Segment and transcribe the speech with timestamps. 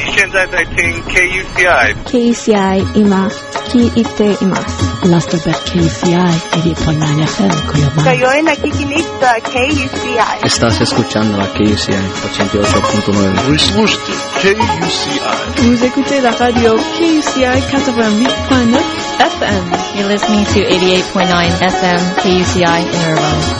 [0.00, 3.30] 你现在在听 KUCI KCI 今
[3.68, 4.86] 聞いています。
[5.08, 6.16] Last of KCI
[6.50, 8.04] 88.9 FM Koyoman.
[8.04, 10.42] Kayo nakikinig sa KUCI.
[10.42, 11.94] Estás escuchando a KUCI
[12.34, 13.48] 88.9.
[13.48, 14.12] Вы слушаете
[14.42, 15.20] KUCI.
[15.62, 18.80] Vous écoutez la radio KCI 88.9
[19.18, 19.64] FM.
[19.96, 21.26] You're listening to 88.9
[21.60, 23.59] FM KUCI in Irvine.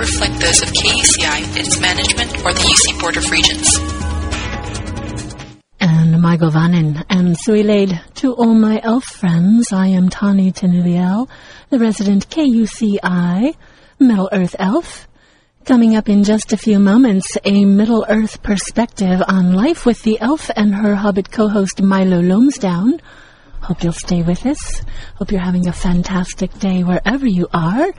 [0.00, 3.78] Reflect those of KUCI, its management, or the UC Board of Regents.
[5.78, 9.74] And Vanin and Suilaid to all my elf friends.
[9.74, 11.28] I am Tani Tenuviel,
[11.68, 13.54] the resident KUCI
[13.98, 15.06] Middle Earth elf.
[15.66, 20.18] Coming up in just a few moments, a Middle Earth perspective on life with the
[20.18, 23.02] elf and her hobbit co-host Milo Lomsdown.
[23.60, 24.80] Hope you'll stay with us.
[25.16, 27.92] Hope you're having a fantastic day wherever you are.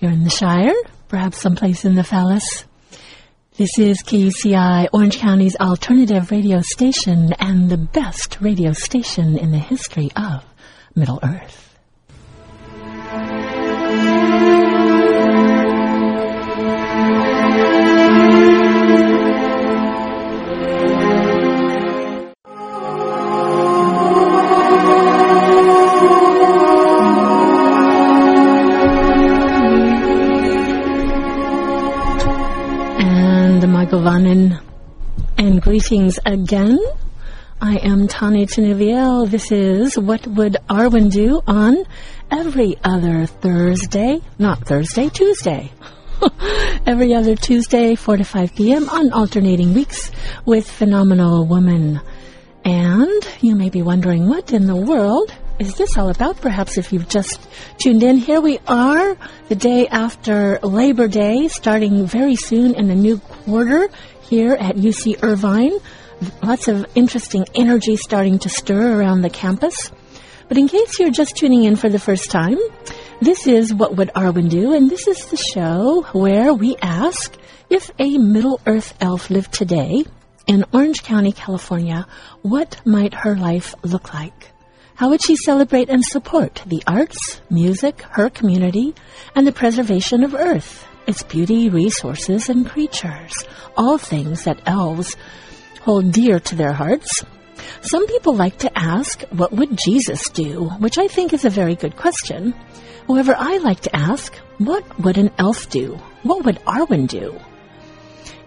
[0.00, 0.74] Here in the Shire,
[1.08, 2.64] perhaps someplace in the Phallus.
[3.56, 9.58] This is KUCI, Orange County's alternative radio station and the best radio station in the
[9.58, 10.44] history of
[10.96, 11.63] Middle Earth.
[35.36, 36.78] And greetings again.
[37.60, 39.28] I am Tani Tenuviel.
[39.28, 41.84] This is What Would Arwen Do on
[42.30, 45.72] every other Thursday, not Thursday, Tuesday.
[46.86, 48.88] every other Tuesday, 4 to 5 p.m.
[48.88, 50.12] on alternating weeks
[50.44, 52.00] with Phenomenal Woman.
[52.64, 56.40] And you may be wondering, what in the world is this all about?
[56.40, 57.40] Perhaps if you've just
[57.78, 59.16] tuned in, here we are,
[59.48, 63.88] the day after Labor Day, starting very soon in the new quarter
[64.24, 65.78] here at UC Irvine.
[66.42, 69.92] Lots of interesting energy starting to stir around the campus.
[70.48, 72.58] But in case you're just tuning in for the first time,
[73.20, 74.72] this is What Would Arwen Do?
[74.72, 77.36] And this is the show where we ask
[77.70, 80.04] if a Middle Earth elf lived today
[80.46, 82.06] in Orange County, California,
[82.42, 84.50] what might her life look like?
[84.94, 88.94] How would she celebrate and support the arts, music, her community,
[89.34, 93.32] and the preservation of Earth, its beauty, resources, and creatures?
[93.76, 95.16] All things that elves
[95.82, 97.24] hold dear to their hearts.
[97.82, 100.70] Some people like to ask, what would Jesus do?
[100.78, 102.54] Which I think is a very good question.
[103.06, 105.98] However, I like to ask, what would an elf do?
[106.22, 107.38] What would Arwen do?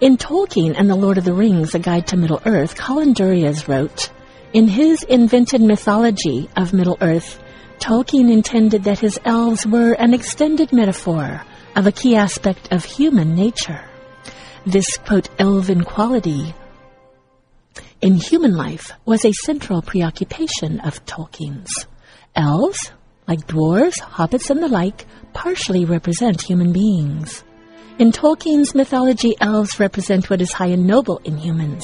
[0.01, 3.67] In Tolkien and The Lord of the Rings, A Guide to Middle Earth, Colin Duriez
[3.67, 4.11] wrote,
[4.53, 7.39] In his invented mythology of Middle Earth,
[7.79, 11.43] Tolkien intended that his elves were an extended metaphor
[11.77, 13.85] of a key aspect of human nature.
[14.65, 16.55] This, quote, elven quality
[18.01, 21.85] in human life was a central preoccupation of Tolkien's.
[22.35, 22.91] Elves,
[23.27, 27.43] like dwarves, hobbits, and the like, partially represent human beings.
[27.99, 31.83] In Tolkien's mythology, elves represent what is high and noble in humans.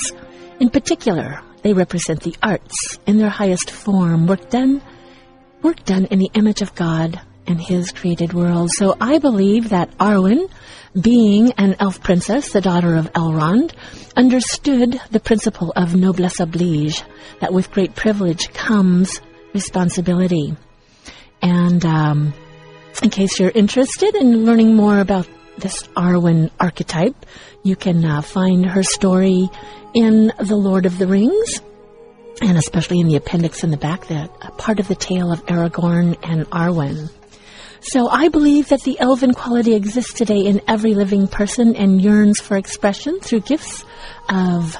[0.59, 4.81] In particular, they represent the arts in their highest form, work done,
[5.61, 8.69] work done in the image of God and His created world.
[8.71, 10.49] So I believe that Arwen,
[10.99, 13.73] being an elf princess, the daughter of Elrond,
[14.15, 17.03] understood the principle of noblesse oblige,
[17.39, 19.19] that with great privilege comes
[19.53, 20.55] responsibility.
[21.41, 22.33] And um,
[23.01, 25.27] in case you're interested in learning more about
[25.57, 27.25] this Arwen archetype,
[27.63, 29.49] you can uh, find her story
[29.93, 31.61] in The Lord of the Rings,
[32.41, 34.27] and especially in the appendix in the back, uh,
[34.57, 37.09] part of the tale of Aragorn and Arwen.
[37.83, 42.39] So I believe that the elven quality exists today in every living person and yearns
[42.39, 43.83] for expression through gifts
[44.29, 44.77] of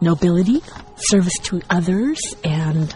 [0.00, 0.62] nobility,
[0.96, 2.94] service to others, and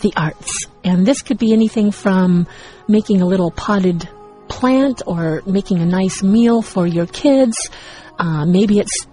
[0.00, 0.66] the arts.
[0.82, 2.48] And this could be anything from
[2.88, 4.08] making a little potted
[4.48, 7.70] plant or making a nice meal for your kids.
[8.18, 9.06] Uh, maybe it's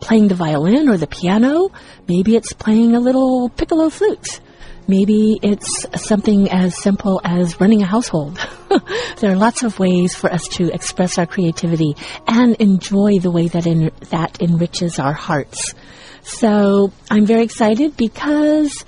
[0.00, 1.70] playing the violin or the piano.
[2.08, 4.40] Maybe it's playing a little piccolo flute.
[4.86, 8.38] Maybe it's something as simple as running a household.
[9.18, 11.96] there are lots of ways for us to express our creativity
[12.26, 15.74] and enjoy the way that en- that enriches our hearts.
[16.22, 18.84] So I'm very excited because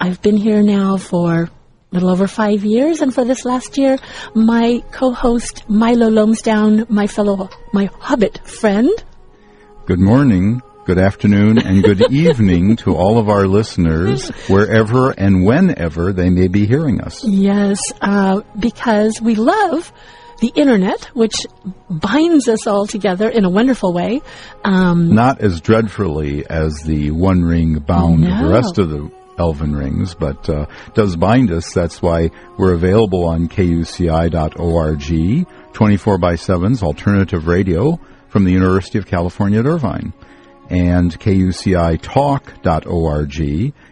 [0.00, 1.50] I've been here now for a
[1.92, 3.98] little over five years, and for this last year,
[4.34, 8.90] my co-host Milo Lomsdown, my fellow, my Hobbit friend,
[9.86, 16.12] Good morning, good afternoon, and good evening to all of our listeners, wherever and whenever
[16.12, 17.24] they may be hearing us.
[17.24, 19.92] Yes, uh, because we love
[20.40, 21.34] the internet, which
[21.88, 24.20] binds us all together in a wonderful way.
[24.64, 28.46] Um, Not as dreadfully as the One Ring bound No.
[28.46, 31.72] the rest of the Elven rings, but uh, does bind us.
[31.72, 37.98] That's why we're available on kuci.org, 24 by 7's alternative radio
[38.28, 40.12] from the University of California at Irvine.
[40.74, 41.74] And kucitalk.org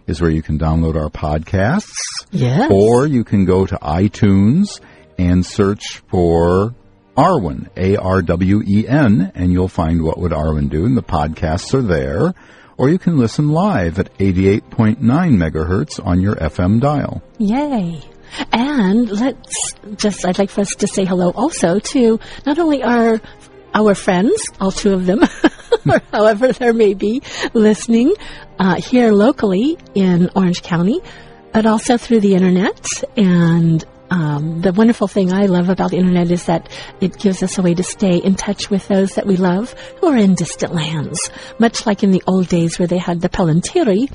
[0.08, 1.94] is where you can download our podcasts.
[2.32, 2.72] Yes.
[2.72, 4.80] Or you can go to iTunes
[5.16, 6.74] and search for
[7.16, 12.34] Arwen, A-R-W-E-N, and you'll find What Would Arwen Do, and the podcasts are there.
[12.76, 17.22] Or you can listen live at 88.9 megahertz on your FM dial.
[17.38, 18.02] Yay.
[18.52, 23.20] And let's just, I'd like for us to say hello also to not only our,
[23.72, 25.20] our friends, all two of them,
[25.88, 27.22] or however there may be,
[27.54, 28.14] listening
[28.58, 31.00] uh, here locally in Orange County,
[31.52, 32.86] but also through the internet.
[33.16, 36.68] And um, the wonderful thing I love about the internet is that
[37.00, 40.08] it gives us a way to stay in touch with those that we love who
[40.08, 41.30] are in distant lands.
[41.58, 44.10] Much like in the old days where they had the Palantiri,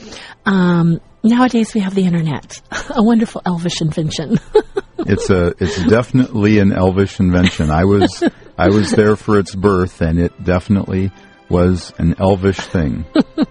[0.45, 2.61] um, nowadays we have the internet.
[2.95, 4.37] a wonderful elvish invention.
[4.99, 7.69] It's a, it's definitely an elvish invention.
[7.69, 8.23] I was,
[8.57, 11.11] I was there for its birth, and it definitely
[11.49, 13.05] was an elvish thing.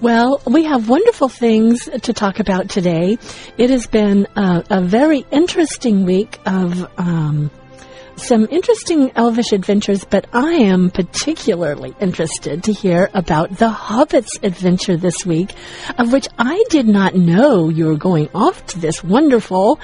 [0.00, 3.18] Well, we have wonderful things to talk about today.
[3.56, 7.50] It has been a, a very interesting week of um,
[8.16, 14.96] some interesting elvish adventures, but I am particularly interested to hear about the Hobbit's adventure
[14.96, 15.52] this week,
[15.98, 19.78] of which I did not know you were going off to this wonderful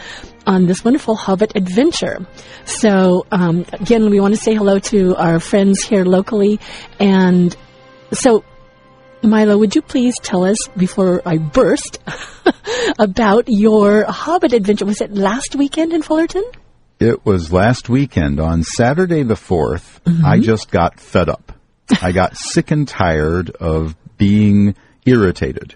[0.47, 2.27] on this wonderful Hobbit adventure.
[2.65, 6.61] So, um, again, we want to say hello to our friends here locally,
[6.99, 7.55] and
[8.13, 8.45] so
[9.23, 11.99] Milo, would you please tell us before I burst
[12.99, 14.87] about your Hobbit adventure?
[14.87, 16.45] Was it last weekend in Fullerton?
[17.01, 20.01] It was last weekend on Saturday the 4th.
[20.25, 21.53] I just got fed up.
[22.03, 24.75] I got sick and tired of being
[25.07, 25.75] irritated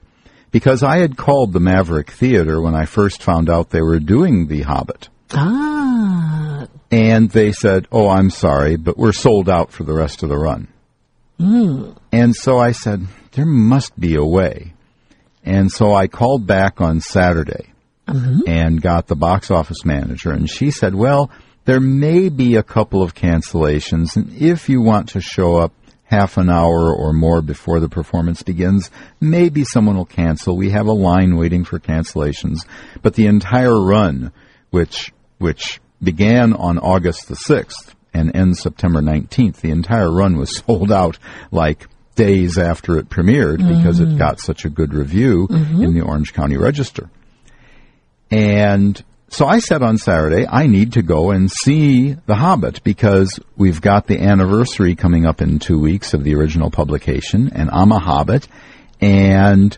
[0.50, 4.49] because I had called the Maverick Theater when I first found out they were doing
[4.49, 5.09] The Hobbit.
[5.32, 10.29] Ah, And they said, Oh, I'm sorry, but we're sold out for the rest of
[10.29, 10.69] the run.
[11.38, 14.75] And so I said, There must be a way.
[15.43, 17.73] And so I called back on Saturday
[18.06, 18.41] Mm-hmm.
[18.47, 21.31] and got the box office manager, and she said, Well,
[21.65, 25.73] there may be a couple of cancellations, and if you want to show up
[26.05, 28.91] half an hour or more before the performance begins,
[29.21, 30.56] maybe someone will cancel.
[30.56, 32.67] We have a line waiting for cancellations.
[33.03, 34.33] But the entire run,
[34.71, 40.56] which which began on August the 6th and ends September 19th, the entire run was
[40.67, 41.19] sold out
[41.51, 44.19] like days after it premiered because it mm-hmm.
[44.19, 45.83] got such a good review mm-hmm.
[45.83, 47.11] in the Orange County Register.
[48.31, 53.41] And so I said on Saturday, I need to go and see The Hobbit because
[53.56, 57.91] we've got the anniversary coming up in two weeks of the original publication, and I'm
[57.91, 58.47] a Hobbit.
[59.00, 59.76] And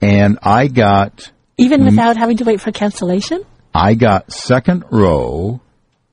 [0.00, 3.42] And I got, Even without having to wait for cancellation?
[3.74, 5.60] I got second row,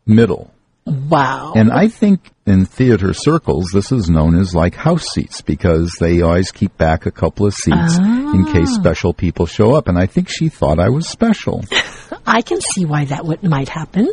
[0.06, 0.53] middle.
[0.86, 1.54] Wow.
[1.56, 6.22] And I think in theater circles, this is known as like house seats because they
[6.22, 8.80] always keep back a couple of seats in case ah.
[8.80, 9.88] special people show up.
[9.88, 11.64] And I think she thought I was special.
[12.28, 14.10] I can see why that would, might happen.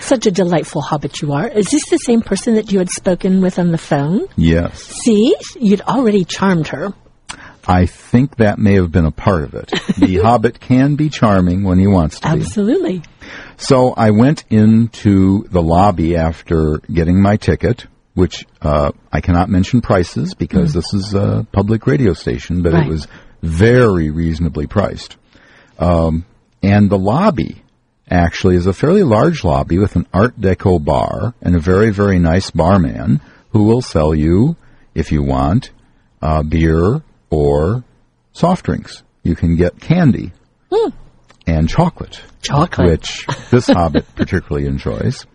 [0.00, 1.46] Such a delightful hobbit you are.
[1.46, 4.26] Is this the same person that you had spoken with on the phone?
[4.36, 4.82] Yes.
[4.82, 6.94] See, you'd already charmed her.
[7.68, 9.70] I think that may have been a part of it.
[9.98, 12.40] The hobbit can be charming when he wants to be.
[12.40, 13.02] Absolutely.
[13.56, 19.80] So I went into the lobby after getting my ticket, which uh, I cannot mention
[19.80, 22.86] prices because this is a public radio station, but Right.
[22.86, 23.06] it was
[23.42, 25.16] very reasonably priced.
[25.78, 26.24] Um,
[26.62, 27.62] and the lobby
[28.10, 32.18] actually is a fairly large lobby with an Art Deco bar and a very, very
[32.18, 34.56] nice barman who will sell you,
[34.94, 35.70] if you want,
[36.22, 37.84] uh, beer or
[38.32, 39.02] soft drinks.
[39.22, 40.32] You can get candy
[41.46, 42.90] and chocolate Chocolate.
[42.90, 45.26] which this hobbit particularly enjoys.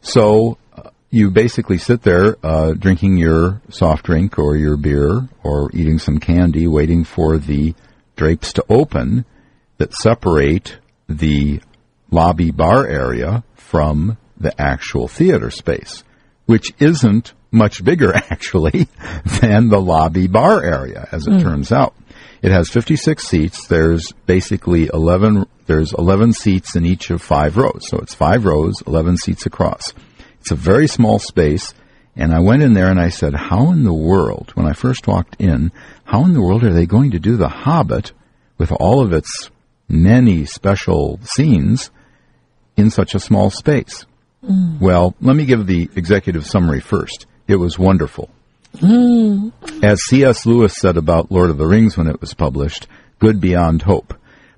[0.00, 5.70] So uh, you basically sit there uh, drinking your soft drink or your beer or
[5.72, 7.74] eating some candy, waiting for the
[8.16, 9.24] drapes to open
[9.78, 10.76] that separate
[11.08, 11.60] the
[12.10, 16.04] lobby bar area from the actual theater space,
[16.46, 18.88] which isn't much bigger actually
[19.40, 21.94] than the lobby bar area, as it turns out.
[22.42, 23.68] It has 56 seats.
[23.68, 27.86] There's basically 11, there's 11 seats in each of five rows.
[27.88, 29.92] So it's five rows, 11 seats across.
[30.40, 31.72] It's a very small space.
[32.16, 35.06] And I went in there and I said, how in the world, when I first
[35.06, 35.70] walked in,
[36.04, 38.12] how in the world are they going to do The Hobbit
[38.58, 39.50] with all of its
[39.88, 41.90] many special scenes
[42.76, 44.04] in such a small space?
[44.44, 44.80] Mm.
[44.80, 47.26] Well, let me give the executive summary first.
[47.46, 48.30] It was wonderful.
[48.74, 49.52] Mm.
[49.82, 50.46] As C.S.
[50.46, 52.86] Lewis said about Lord of the Rings when it was published,
[53.18, 54.14] good beyond hope.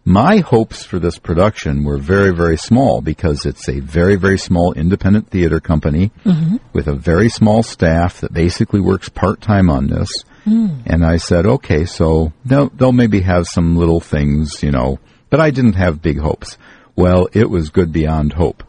[0.06, 4.74] My hopes for this production were very, very small because it's a very, very small
[4.74, 6.56] independent theater company mm-hmm.
[6.74, 10.10] with a very small staff that basically works part time on this.
[10.44, 10.82] Mm.
[10.84, 14.98] And I said, okay, so they'll, they'll maybe have some little things, you know,
[15.30, 16.58] but I didn't have big hopes.
[16.96, 18.62] Well, it was good beyond hope.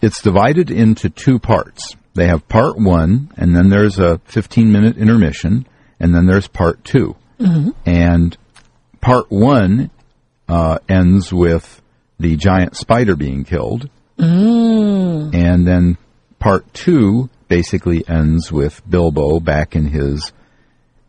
[0.00, 1.96] It's divided into two parts.
[2.16, 5.66] They have part one, and then there's a 15 minute intermission,
[6.00, 7.14] and then there's part 2
[7.84, 8.36] And
[9.00, 9.90] part one
[10.48, 11.82] uh, ends with
[12.18, 13.90] the giant spider being killed.
[15.32, 15.98] And then
[16.38, 20.32] part two basically ends with Bilbo back in his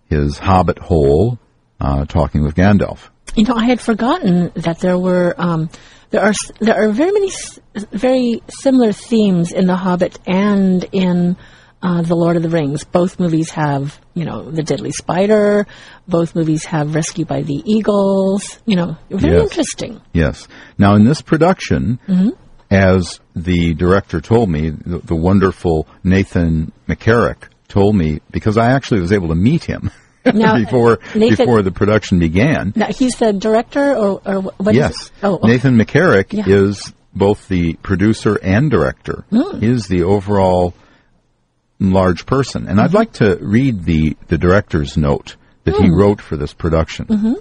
[0.09, 1.39] his hobbit hole
[1.79, 3.09] uh, talking with Gandalf.
[3.35, 5.69] You know, I had forgotten that there were um,
[6.11, 7.31] there are there are very many
[7.91, 11.35] very similar themes in The Hobbit and in
[11.81, 12.83] uh, The Lord of the Rings.
[12.83, 15.67] Both movies have you know the deadly spider.
[16.07, 18.59] Both movies have Rescue by the Eagles.
[18.65, 19.43] You know, very Yes.
[19.49, 20.01] interesting.
[20.13, 20.47] Yes.
[20.77, 21.99] Now, in this production,
[22.71, 29.01] as the director told me, the, the wonderful Nathan McCarrick told me, because I actually
[29.01, 29.91] was able to meet him
[30.35, 32.73] Now, before Nathan- before the production began.
[32.75, 35.11] Now he's the director, or, or what is yes.
[35.23, 35.39] Oh.
[35.43, 36.43] Nathan McCarrick Yeah.
[36.47, 39.25] is both the producer and director.
[39.31, 40.73] He is the overall
[41.79, 42.67] large person.
[42.67, 42.95] And I'd Mm-hmm.
[42.97, 45.95] like to read the, the director's note that he Hmm.
[45.95, 47.05] wrote for this production.
[47.05, 47.33] Mm-hmm.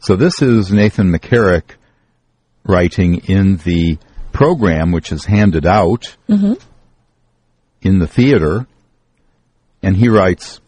[0.00, 1.76] So this is Nathan McCarrick
[2.64, 3.98] writing in the
[4.32, 6.54] program which is handed out Mm-hmm.
[7.82, 8.66] in the theater.
[9.82, 10.60] And he writes,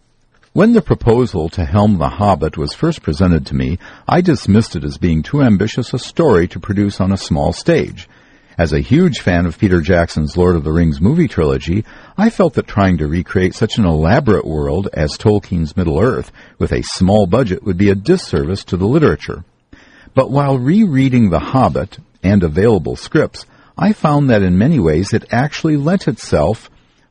[0.52, 3.78] when the proposal to helm The Hobbit was first presented to me,
[4.08, 8.08] I dismissed it as being too ambitious a story to produce on a small stage.
[8.56, 11.84] As a huge fan of Peter Jackson's Lord of the Rings movie trilogy,
[12.16, 16.72] I felt that trying to recreate such an elaborate world as Tolkien's Middle Earth with
[16.72, 19.44] a small budget would be a disservice to the literature.
[20.14, 25.32] But while rereading The Hobbit and available scripts, I found that in many ways it
[25.32, 26.68] actually lent itself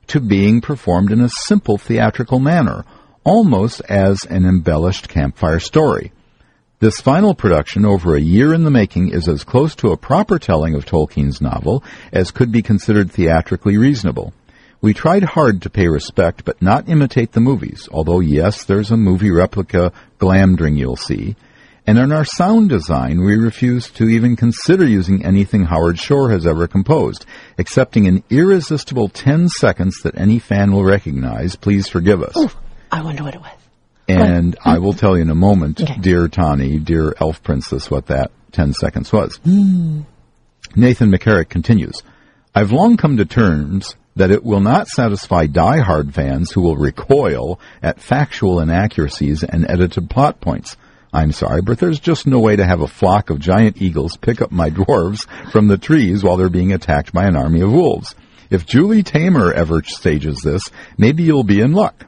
[0.07, 2.83] to being performed in a simple theatrical manner,
[3.27, 6.13] almost as an embellished campfire story.
[6.79, 10.39] This final production, over a year in the making, is as close to a proper
[10.39, 14.33] telling of Tolkien's novel as could be considered theatrically reasonable.
[14.79, 18.97] We tried hard to pay respect, but not imitate the movies, although yes, there's a
[18.97, 21.35] movie replica Glamdring you'll see.
[21.85, 26.47] And in our sound design, we refused to even consider using anything Howard Shore has
[26.47, 27.25] ever composed,
[27.57, 31.57] excepting an irresistible 10 seconds that any fan will recognize.
[31.57, 32.55] Please forgive us.
[32.91, 33.51] I wonder what it was.
[34.09, 35.97] And I will tell you in a moment, Okay.
[35.99, 39.35] dear Tawny, dear Elf Princess, what that 10 seconds was.
[39.43, 40.01] Hmm.
[40.75, 42.01] Nathan McCarrick continues,
[42.55, 47.59] I've long come to terms that it will not satisfy die-hard fans who will recoil
[47.83, 50.75] at factual inaccuracies and edited plot points.
[51.13, 54.41] I'm sorry, but there's just no way to have a flock of giant eagles pick
[54.41, 58.15] up my dwarves from the trees while they're being attacked by an army of wolves.
[58.49, 60.63] If Julie Taymor ever stages this,
[60.97, 62.05] maybe you'll be in luck.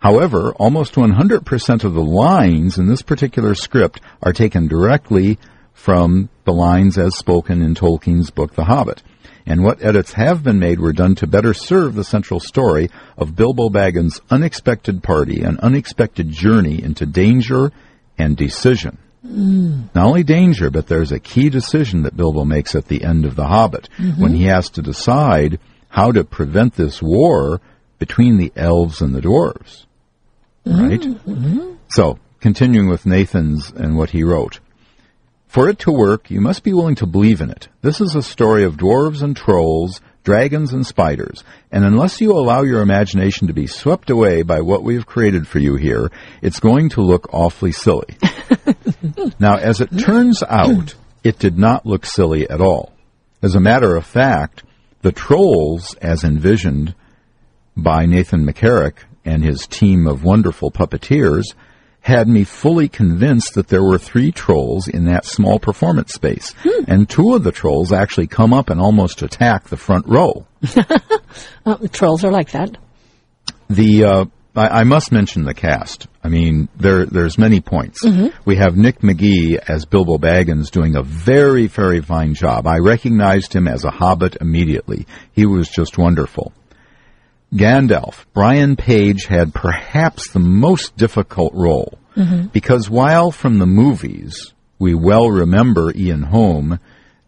[0.00, 5.38] However, almost 100% of the lines in this particular script are taken directly
[5.74, 9.02] from the lines as spoken in Tolkien's book The Hobbit.
[9.46, 13.34] and what edits have been made were done to better serve the central story of
[13.34, 17.72] Bilbo Baggins' unexpected party and unexpected journey into danger
[18.18, 18.98] and decision.
[19.26, 19.94] Mm.
[19.94, 23.34] Not only danger, but there's a key decision that Bilbo makes at the end of
[23.34, 24.20] The Hobbit mm-hmm.
[24.20, 27.60] when he has to decide how to prevent this war
[27.98, 29.86] between the elves and the dwarves.
[30.64, 31.04] Right?
[31.88, 34.60] So, continuing with Nathan's and what he wrote.
[35.48, 37.68] For it to work, you must be willing to believe in it.
[37.82, 42.62] This is a story of dwarves and trolls, dragons and spiders, and unless you allow
[42.62, 46.60] your imagination to be swept away by what we have created for you here, it's
[46.60, 48.16] going to look awfully silly.
[49.40, 52.92] now, as it turns out, it did not look silly at all.
[53.42, 54.62] As a matter of fact,
[55.02, 56.94] the trolls, as envisioned
[57.76, 61.54] by Nathan McCarrick and his team of wonderful puppeteers,
[62.00, 66.54] had me fully convinced that there were three trolls in that small performance space.
[66.88, 70.46] And two of the trolls actually come up and almost attack the front row.
[71.92, 72.76] Trolls are like that.
[73.68, 74.24] The uh,
[74.56, 76.06] I, I must mention the cast.
[76.24, 78.02] I mean, there there's many points.
[78.44, 82.66] We have Nick McGee as Bilbo Baggins doing a very very fine job.
[82.66, 85.06] I recognized him as a Hobbit immediately.
[85.32, 86.52] He was just wonderful.
[87.54, 92.46] Gandalf, Brian Page had perhaps the most difficult role mm-hmm.
[92.48, 96.78] because while from the movies we well remember Ian Holm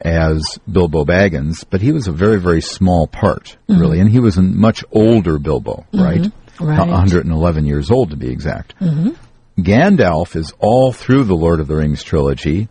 [0.00, 3.80] as Bilbo Baggins, but he was a very very small part mm-hmm.
[3.80, 6.02] really, and he was a much older Bilbo, mm-hmm.
[6.02, 6.32] right?
[6.60, 6.78] Right.
[6.78, 8.74] 111 years old to be exact.
[9.58, 12.68] Gandalf is all through the Lord of the Rings trilogy,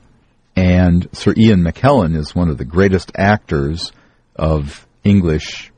[0.56, 3.92] and Sir Ian McKellen is one of the greatest actors
[4.36, 5.71] of English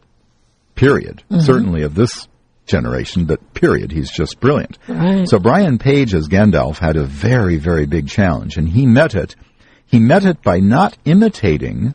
[0.75, 1.41] period, mm-hmm.
[1.41, 2.27] certainly of this
[2.65, 3.91] generation, but period.
[3.91, 4.77] He's just brilliant.
[4.87, 5.27] Right.
[5.27, 9.35] So Brian Page as Gandalf had a very, very big challenge, and he met it.
[9.85, 11.93] He met it by not imitating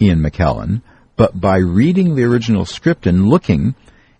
[0.00, 0.82] Ian McKellen,
[1.16, 3.74] but by reading the original script and looking.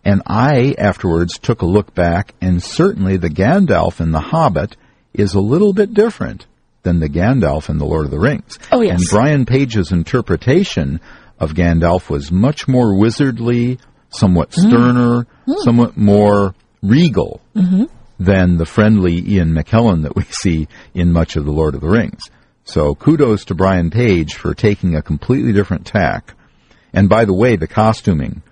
[0.05, 4.77] And I afterwards took a look back, and certainly the Gandalf in The Hobbit
[5.13, 6.47] is a little bit different
[6.83, 8.59] than the Gandalf in The Lord of the Rings.
[8.73, 9.01] Oh, yes.
[9.01, 11.01] And Brian Page's interpretation
[11.39, 13.79] of Gandalf was much more wizardly,
[14.11, 15.27] somewhat sterner,
[15.59, 17.41] somewhat more regal
[18.19, 21.89] than the friendly Ian McKellen that we see in much of The Lord of the
[21.89, 22.23] Rings.
[22.65, 26.35] So kudos to Brian Page for taking a completely different tack.
[26.93, 28.43] And by the way, the costuming,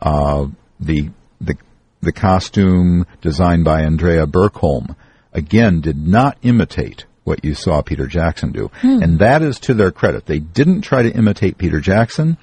[0.00, 0.46] uh,
[0.80, 1.56] the, the,
[2.00, 4.94] the costume designed by Andrea Burkholm,
[5.32, 8.70] again, did not imitate what you saw Peter Jackson do.
[8.80, 9.02] Hmm.
[9.02, 10.26] And that is to their credit.
[10.26, 12.36] They didn't try to imitate Peter Jackson.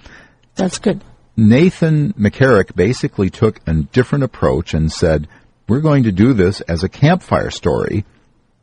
[0.56, 1.04] That's good.
[1.36, 5.28] Nathan McCarrick basically took a different approach and said,
[5.68, 8.04] we're going to do this as a campfire story,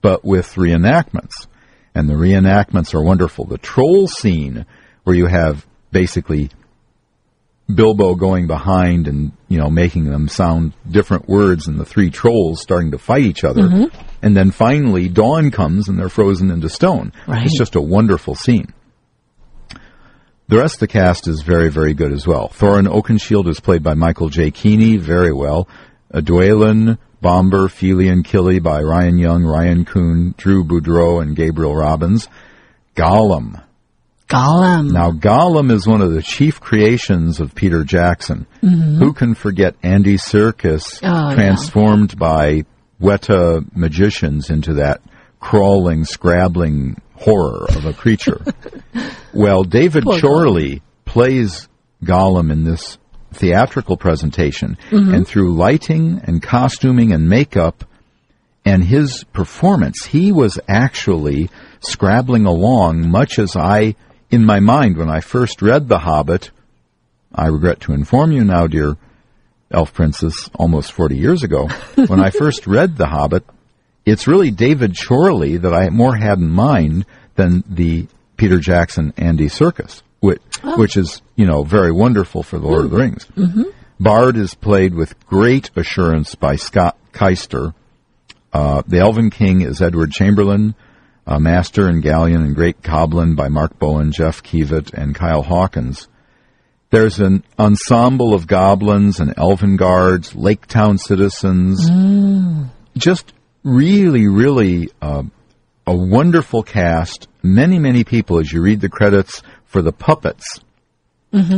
[0.02, 1.46] but with reenactments.
[1.94, 3.46] And the reenactments are wonderful.
[3.46, 4.66] The troll scene,
[5.04, 6.50] where you have basically
[7.72, 12.60] Bilbo going behind and, you know, making them sound different words and the three trolls
[12.60, 13.62] starting to fight each other.
[13.62, 14.15] Mm-hmm.
[14.26, 17.12] And then finally dawn comes and they're frozen into stone.
[17.28, 17.44] Right.
[17.46, 18.72] It's just a wonderful scene.
[20.48, 22.48] The rest of the cast is very, very good as well.
[22.48, 24.50] Thorin Oakenshield is played by Michael J.
[24.50, 25.68] Keeney very well.
[26.12, 31.74] Uh, Dwalin, Bombur, Fili, and Kili by Ryan Young, Ryan Kuhn, Drew Boudreau, and Gabriel
[31.76, 32.26] Robbins.
[32.96, 33.62] Gollum.
[34.28, 34.90] Gollum.
[34.90, 38.46] Now, Gollum is one of the chief creations of Peter Jackson.
[38.60, 41.34] Who can forget Andy Serkis Oh, yeah.
[41.36, 42.64] transformed by
[43.00, 45.00] Weta magicians into that
[45.40, 48.40] crawling, scrabbling horror of a creature?
[49.34, 51.68] well, David Poor Chorley plays
[52.04, 52.98] Gollum in this
[53.32, 55.14] theatrical presentation, mm-hmm.
[55.14, 57.84] and through lighting and costuming and makeup,
[58.64, 63.94] and his performance, he was actually scrabbling along much as I,
[64.30, 66.50] in my mind, when I first read The Hobbit,
[67.32, 68.96] I regret to inform you now, dear
[69.70, 71.68] Elf Princess, almost 40 years ago,
[72.06, 73.44] when I first read The Hobbit,
[74.04, 79.46] it's really David Chorley that I more had in mind than the Peter Jackson Andy
[79.46, 80.40] Serkis, which,
[80.76, 83.26] which is, you know, very wonderful for The Lord of the Rings.
[83.98, 87.74] Bard is played with great assurance by Scott Keister.
[88.52, 90.74] Uh, the Elven King is Edward Chamberlain.
[91.26, 96.06] Uh, Master and Galion and Great Goblin by Mark Bowen, Jeff Keevitt, and Kyle Hawkins.
[96.90, 101.88] There's an ensemble of goblins and elven guards, Lake Town citizens.
[102.96, 103.32] Just
[103.64, 105.24] really, really uh,
[105.86, 107.28] a wonderful cast.
[107.42, 110.60] Many, many people, as you read the credits for the puppets.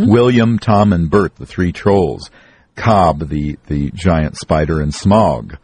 [0.08, 2.30] William, Tom, and Bert, the three trolls.
[2.74, 5.58] Cobb, the, the giant spider, and Smaug.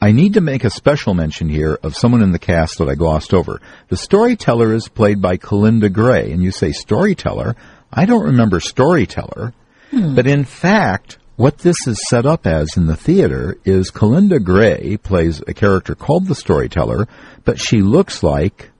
[0.00, 2.94] I need to make a special mention here of someone in the cast that I
[2.94, 3.60] glossed over.
[3.88, 7.56] The storyteller is played by Kalinda Gray, and you say storyteller?
[7.92, 9.52] I don't remember storyteller,
[9.90, 10.14] hmm.
[10.14, 14.96] but in fact, what this is set up as in the theater is Kalinda Gray
[14.96, 17.08] plays a character called the storyteller,
[17.44, 18.70] but she looks like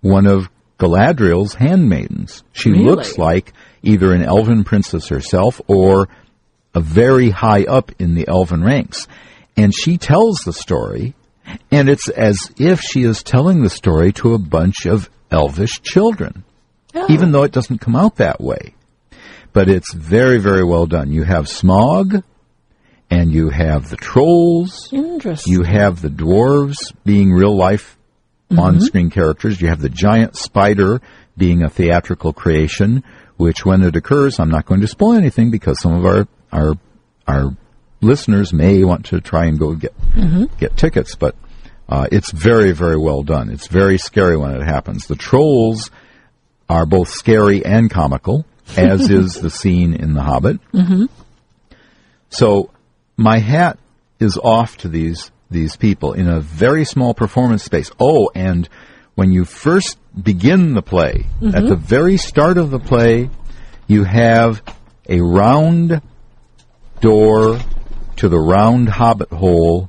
[0.00, 2.42] one of Galadriel's handmaidens.
[2.52, 2.84] She Really?
[2.84, 6.08] looks like either an elven princess herself or
[6.74, 9.06] a very high up in the elven ranks.
[9.56, 11.14] And she tells the story,
[11.70, 16.44] and it's as if she is telling the story to a bunch of elvish children,
[17.08, 18.74] even though it doesn't come out that way.
[19.52, 21.12] But it's very, very well done.
[21.12, 22.22] You have Smaug,
[23.10, 25.52] and you have the trolls, Interesting.
[25.52, 27.96] you have the dwarves being real life
[28.56, 29.60] on screen characters.
[29.60, 31.00] You have the giant spider
[31.36, 33.02] being a theatrical creation,
[33.36, 36.74] which when it occurs, I'm not going to spoil anything because some of our, our,
[37.26, 37.56] our
[38.00, 39.92] listeners may want to try and go get,
[40.58, 41.34] get tickets, but,
[41.88, 43.50] uh, it's very, very well done.
[43.50, 45.06] It's very scary when it happens.
[45.06, 45.90] The trolls
[46.74, 48.44] are both scary and comical,
[48.76, 50.58] as is the scene in The Hobbit.
[50.72, 51.04] Mm-hmm.
[52.30, 52.70] So
[53.16, 53.78] my hat
[54.18, 57.92] is off to these these people in a very small performance space.
[58.00, 58.68] Oh, and
[59.14, 61.68] when you first begin the play, at mm-hmm.
[61.68, 63.30] the very start of the play,
[63.86, 64.62] you have
[65.08, 66.02] a round
[67.00, 67.60] door
[68.16, 69.88] to the round hobbit hole,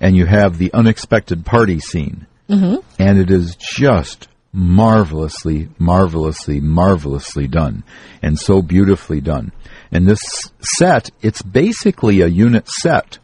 [0.00, 2.26] and you have the unexpected party scene.
[2.48, 2.76] Mm-hmm.
[3.02, 7.84] And it is just marvelously, marvelously, marvelously done,
[8.20, 9.52] and so beautifully done.
[9.92, 10.20] And this
[10.60, 13.18] set, it's basically a unit set,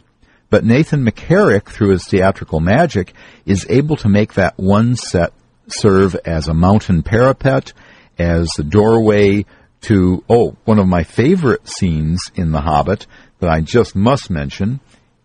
[0.49, 5.33] but Nathan McCarrick, through his theatrical magic, is able to make that one set
[5.67, 7.73] serve as a mountain parapet,
[8.17, 9.45] as the doorway
[9.81, 13.09] to, oh, one of my favorite scenes in The Hobbit
[13.41, 14.79] that I just must mention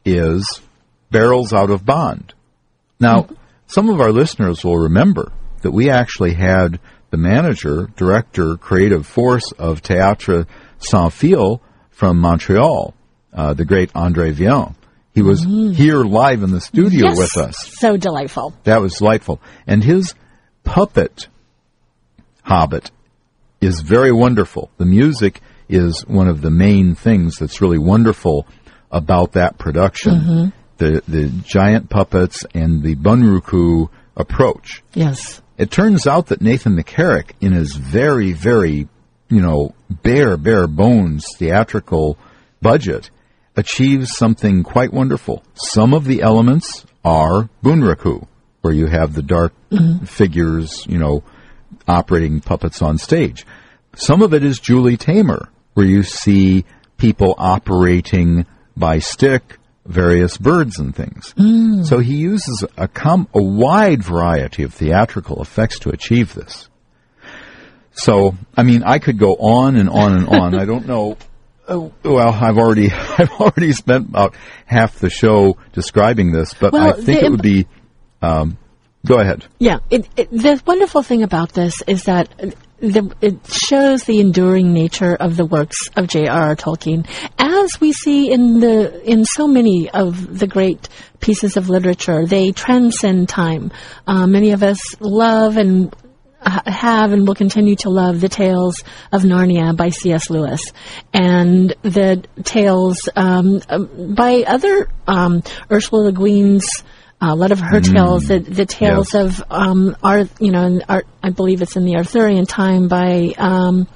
[0.04, 0.60] is
[1.12, 2.34] Barrels Out of Bond.
[3.00, 3.36] Now, mm-hmm.
[3.68, 6.80] some of our listeners will remember that we actually had
[7.12, 10.46] the manager, director, creative force of Théâtre
[10.80, 12.94] Sans Fil from Montreal,
[13.34, 14.74] uh, the great Andre Viens.
[15.14, 17.18] He was here live in the studio Yes.
[17.18, 17.56] with us.
[17.80, 18.54] So delightful.
[18.64, 19.42] That was delightful.
[19.68, 20.14] And his
[20.64, 21.28] puppet
[22.44, 22.92] Hobbit
[23.62, 24.70] is very wonderful.
[24.78, 28.48] The music is one of the main things that's really wonderful
[28.92, 30.54] about that production.
[30.78, 34.82] The the giant puppets and the Bunraku approach.
[34.94, 35.42] Yes.
[35.60, 38.88] It turns out that Nathan McCarrick, in his very, very,
[39.28, 42.18] you know, bare, bare bones theatrical
[42.62, 43.10] budget,
[43.58, 45.44] achieves something quite wonderful.
[45.56, 48.26] Some of the elements are Bunraku,
[48.62, 50.06] where you have the dark mm-hmm.
[50.06, 51.24] figures, you know,
[51.90, 53.46] operating puppets on stage.
[53.96, 56.64] Some of it is Julie Taymor, where you see
[56.96, 58.46] people operating
[58.78, 59.59] by stick
[59.90, 61.34] various birds and things.
[61.88, 66.70] So he uses a, com- a wide variety of theatrical effects to achieve this.
[67.92, 70.56] So, I mean, I could go on and on and on.
[70.56, 71.18] I don't know.
[71.72, 74.34] Oh, well, I've already I've already spent about
[74.66, 77.68] half the show describing this, but I think it would be.
[78.24, 78.58] Um,
[79.06, 79.46] go ahead.
[79.60, 84.74] Yeah, it, it, the wonderful thing about this is that the, it shows the enduring
[84.74, 86.56] nature of the works of J.R.R.
[86.56, 90.90] Tolkien, as we see in the in so many of the great
[91.20, 92.26] pieces of literature.
[92.26, 93.72] They transcend time.
[94.08, 95.94] Uh, many of us love and
[96.42, 100.30] ha- have and will continue to love the tales of Narnia by C.S.
[100.30, 100.62] Lewis
[101.14, 106.68] and the tales um, um, by other um, Ursula Le Guin's.
[107.22, 109.40] A lot of her tales, the, the tales Yes.
[109.42, 109.96] of um,
[110.40, 113.88] you know, in Ar- I believe it's in the Arthurian time by um,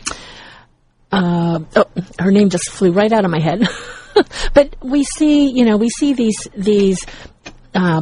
[1.11, 1.85] uh, oh,
[2.19, 3.65] her name just flew right out of my head.
[4.53, 7.05] but we see, you know, we see these these
[7.73, 8.01] uh,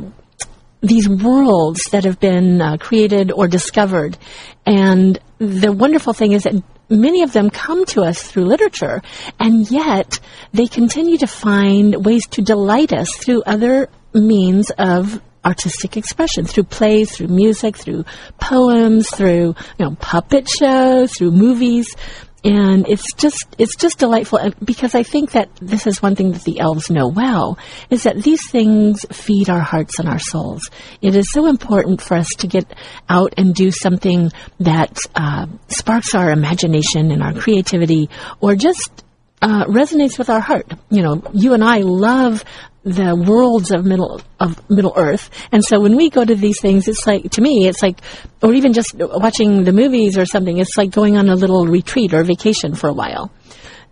[0.82, 4.18] these worlds that have been uh, created or discovered,
[4.66, 6.56] and the wonderful thing is that
[6.90, 9.02] many of them come to us through literature,
[9.40, 10.20] and yet
[10.52, 16.64] they continue to find ways to delight us through other means of artistic expression through
[16.64, 18.06] plays, through music, through
[18.40, 21.96] poems, through you know puppet shows, through movies,
[22.44, 26.44] and it's just it's just delightful because I think that this is one thing that
[26.44, 27.58] the elves know well
[27.90, 30.70] is that these things feed our hearts and our souls.
[31.02, 32.66] It is so important for us to get
[33.10, 39.04] out and do something that uh, sparks our imagination and our creativity, or just
[39.42, 40.72] uh, resonates with our heart.
[40.90, 42.44] You know, you and I love
[42.84, 46.88] the worlds of middle of Middle Earth, and so when we go to these things,
[46.88, 48.00] it's like to me, it's like,
[48.42, 50.58] or even just watching the movies or something.
[50.58, 53.32] It's like going on a little retreat or vacation for a while.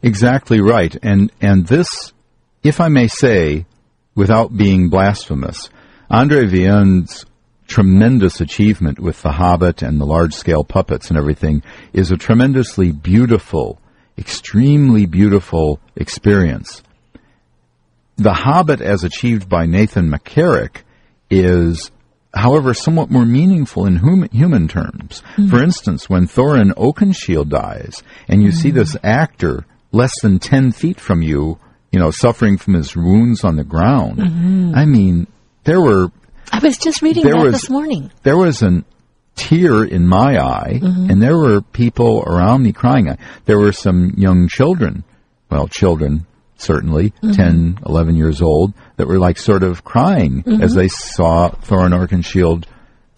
[0.01, 0.95] Exactly right.
[1.03, 1.87] And and this,
[2.63, 3.65] if I may say,
[4.15, 5.69] without being blasphemous,
[6.09, 7.25] Andre Viens's
[7.67, 11.61] tremendous achievement with The Hobbit and the large scale puppets and everything
[11.93, 13.79] is a tremendously beautiful,
[14.17, 16.81] extremely beautiful experience.
[18.19, 20.83] The Hobbit, as achieved by Nathan McCarrick,
[21.29, 21.91] is,
[22.33, 25.21] however, somewhat more meaningful in hum- human terms.
[25.21, 25.47] Mm-hmm.
[25.49, 28.77] For instance, when Thorin Oakenshield dies, and you see mm-hmm.
[28.79, 31.57] this actor less than 10 feet from you,
[31.91, 34.73] you know, suffering from his wounds on the ground, mm-hmm.
[34.75, 35.27] I mean,
[35.63, 36.11] there were
[36.51, 38.11] I was just reading that was- this morning.
[38.23, 38.85] there was an
[39.35, 43.17] tear in my eye, and there were people around me crying.
[43.45, 45.05] There were some young children,
[45.49, 46.25] well, children,
[46.61, 50.61] certainly, ten, eleven 10, 11 years old, that were like sort of crying mm-hmm.
[50.61, 52.65] as they saw Thorin Oakenshield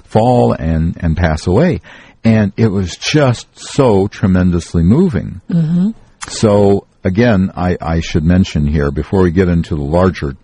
[0.04, 1.82] fall and, and pass away.
[2.23, 5.41] And it was just so tremendously moving.
[5.49, 5.91] Mm-hmm.
[6.30, 10.36] So, again, I, I should mention here, before we get into the larger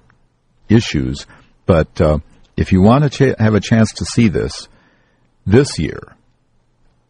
[0.70, 1.28] issues,
[1.66, 2.20] but uh,
[2.56, 4.68] if you want to ch- have a chance to see this,
[5.46, 6.16] this year,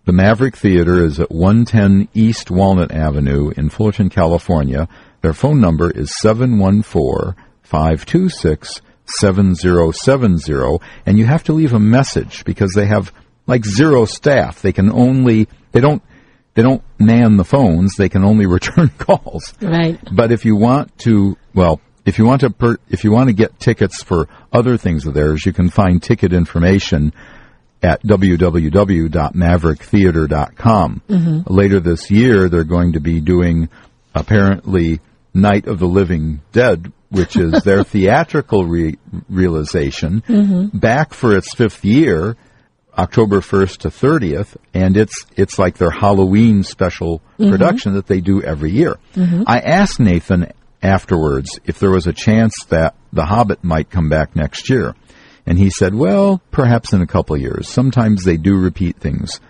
[0.08, 4.88] the Maverick Theater is at 110 East Walnut Avenue in Fullerton, California.
[5.22, 12.74] Their phone number is 714 526 7070, and you have to leave a message because
[12.74, 13.12] they have
[13.46, 14.62] like zero staff.
[14.62, 16.04] They can only, they don't,
[16.54, 17.96] they don't man the phones.
[17.96, 19.54] They can only return calls.
[19.62, 20.00] Right.
[20.12, 23.34] But if you want to, well, if you want to, per, if you want to
[23.34, 27.14] get tickets for other things of theirs, you can find ticket information
[27.84, 31.02] at www.mavericktheater.com.
[31.10, 31.54] Mm-hmm.
[31.54, 33.70] Later this year, they're going to be doing
[34.18, 35.00] apparently
[35.34, 38.98] Night of the Living Dead, which is their theatrical re-
[39.30, 40.78] realization, mm-hmm.
[40.78, 42.36] back for its fifth year.
[42.98, 47.52] October 1st to 30th, and it's it's like their Halloween special mm-hmm.
[47.52, 48.98] production that they do every year.
[49.14, 49.44] Mm-hmm.
[49.46, 50.52] I asked Nathan
[50.82, 54.96] afterwards if there was a chance that The Hobbit might come back next year,
[55.46, 57.68] and he said, "Well, perhaps in a couple of years.
[57.68, 59.42] Sometimes they do repeat things,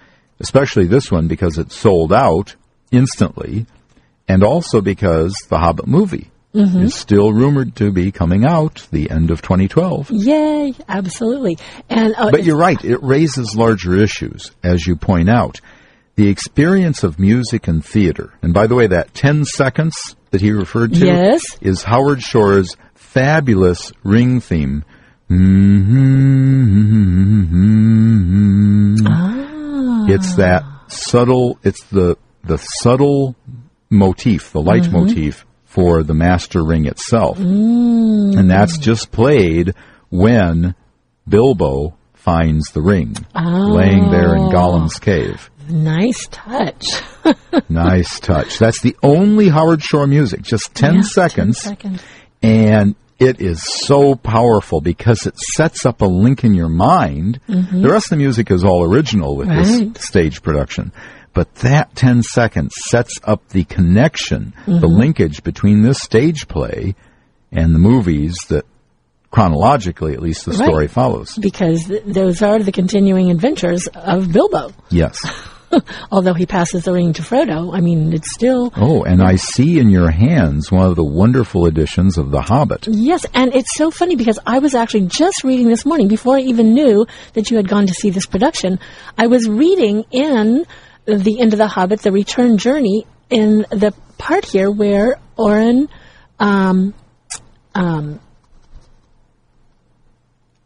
[0.41, 2.57] especially this one because it sold out
[2.91, 3.65] instantly,
[4.27, 9.29] and also because The Hobbit movie is still rumored to be coming out the end
[9.31, 11.57] of 2012." Yay, absolutely.
[11.89, 15.61] And uh, But you're right, it raises larger issues, as you point out.
[16.15, 19.95] The experience of music and theater, and by the way, that 10 seconds
[20.31, 21.43] that he referred to Yes.
[21.61, 24.83] is Howard Shore's fabulous ring theme.
[29.05, 33.35] Ah, It's that subtle, it's the, the subtle
[33.89, 35.49] motif, the leitmotif mm-hmm.
[35.65, 37.37] for the master ring itself.
[37.37, 38.37] Mm.
[38.37, 39.73] And that's just played
[40.09, 40.75] when
[41.27, 44.99] Bilbo finds the ring laying there in Gollum's oh.
[45.03, 45.49] cave.
[45.69, 46.85] nice touch.
[47.69, 48.57] Nice touch.
[48.57, 51.61] That's the only Howard Shore music, just 10 Yeah, seconds.
[51.63, 52.03] 10 seconds.
[52.41, 57.41] And it is so powerful because it sets up a link in your mind.
[57.49, 57.81] Mm-hmm.
[57.81, 59.93] The rest of the music is all original with Right.
[59.93, 60.93] this stage production.
[61.37, 64.85] But that 10 seconds sets up the connection, the mm-hmm.
[64.87, 66.95] linkage between this stage play
[67.51, 68.65] and the movies that
[69.29, 70.67] chronologically, at least the Right.
[70.67, 71.37] story follows.
[71.37, 74.71] Because th- those are the continuing adventures of Bilbo.
[74.89, 75.19] Yes.
[76.11, 78.73] Although he passes the ring to Frodo, I mean, it's still.
[78.75, 82.87] Oh, and I see in your hands one of the wonderful editions of The Hobbit.
[82.89, 86.41] Yes, and it's so funny because I was actually just reading this morning before I
[86.41, 88.79] even knew that you had gone to see this production.
[89.19, 90.65] I was reading in
[91.07, 95.87] the end of the Hobbit, the Return Journey, in the part here where Oren,
[96.39, 96.93] um,
[97.73, 98.19] um,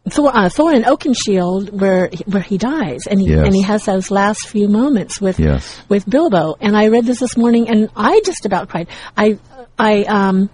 [0.08, 3.46] Thor, uh, Thorin Oakenshield, where where he dies, and he Yes.
[3.46, 5.80] and he has those last few moments with Yes.
[5.88, 6.56] with Bilbo.
[6.60, 8.88] And I read this this morning, and I just about cried.
[9.16, 9.38] I
[9.78, 10.50] I um,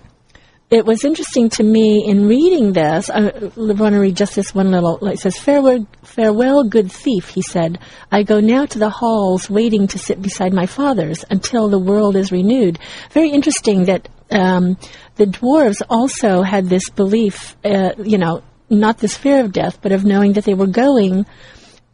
[0.71, 3.09] it was interesting to me in reading this.
[3.09, 3.23] I
[3.57, 5.07] want to read just this one little.
[5.07, 7.79] It says, "Farewell, farewell, good thief," he said.
[8.13, 12.17] "I go now to the halls, waiting to sit beside my fathers until the world
[12.17, 12.79] is renewed."
[13.13, 14.77] Very interesting that um,
[15.17, 17.57] the dwarves also had this belief.
[17.65, 21.25] Uh, you know, not this fear of death, but of knowing that they were going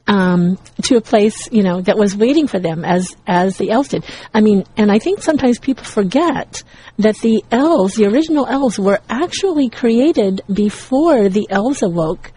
[0.07, 3.89] um, to a place, you know, that was waiting for them as as the elves
[3.89, 4.05] did.
[4.33, 6.63] I mean, and I think sometimes people forget
[6.99, 12.33] that the elves, the original elves, were actually created before the elves awoke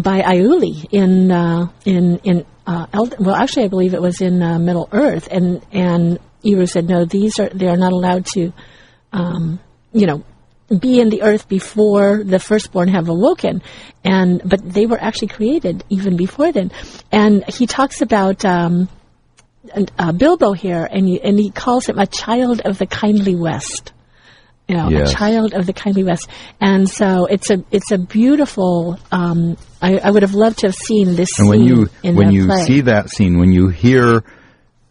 [0.00, 4.42] by Aulë in uh, in in uh, Eld- well, actually, I believe it was in
[4.42, 8.52] uh, Middle Earth, and and Eru said, no, these are they are not allowed to,
[9.12, 9.60] um,
[9.92, 10.24] you know,
[10.78, 13.62] be in the earth before the firstborn have awoken
[14.02, 16.70] and but they were actually created even before then
[17.12, 18.88] and he talks about um,
[19.98, 23.92] uh, Bilbo here and he, and he calls him a child of the kindly west
[24.66, 25.12] You know, Yes.
[25.12, 26.26] a child of the kindly West,
[26.58, 28.98] and so it's a it's a beautiful.
[29.12, 32.32] Um, I, I would have loved to have seen this And when scene you when
[32.32, 32.64] you play.
[32.64, 34.24] see that scene, when you hear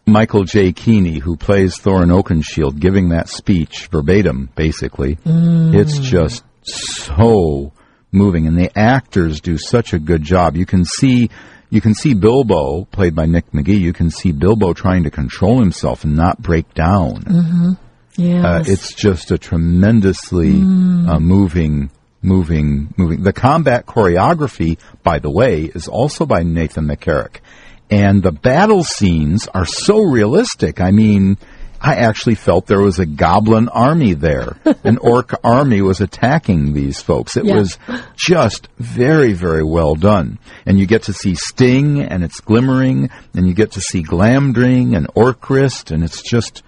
[0.06, 0.72] Michael J.
[0.72, 5.74] Keeney, who plays Thorin Oakenshield, giving that speech verbatim, basically, Mm.
[5.74, 7.72] it's just so
[8.12, 10.56] moving, and the actors do such a good job.
[10.56, 11.30] You can see.
[11.70, 13.80] You can see Bilbo, played by Nick McGee.
[13.80, 17.76] You can see Bilbo trying to control himself and not break down.
[18.16, 18.44] yes.
[18.44, 21.90] Uh, it's just a tremendously uh, moving,
[22.22, 23.22] moving, moving.
[23.24, 27.38] The combat choreography, by the way, is also by Nathan McCarrick,
[27.90, 30.80] and the battle scenes are so realistic.
[30.80, 31.36] I mean,
[31.80, 34.56] I actually felt there was a goblin army there.
[34.84, 37.36] An orc army was attacking these folks.
[37.36, 37.56] It Yeah.
[37.56, 37.78] was
[38.16, 40.38] just very, very well done.
[40.64, 44.96] And you get to see Sting, and it's glimmering, and you get to see Glamdring
[44.96, 46.62] and Orcrist, and it's just.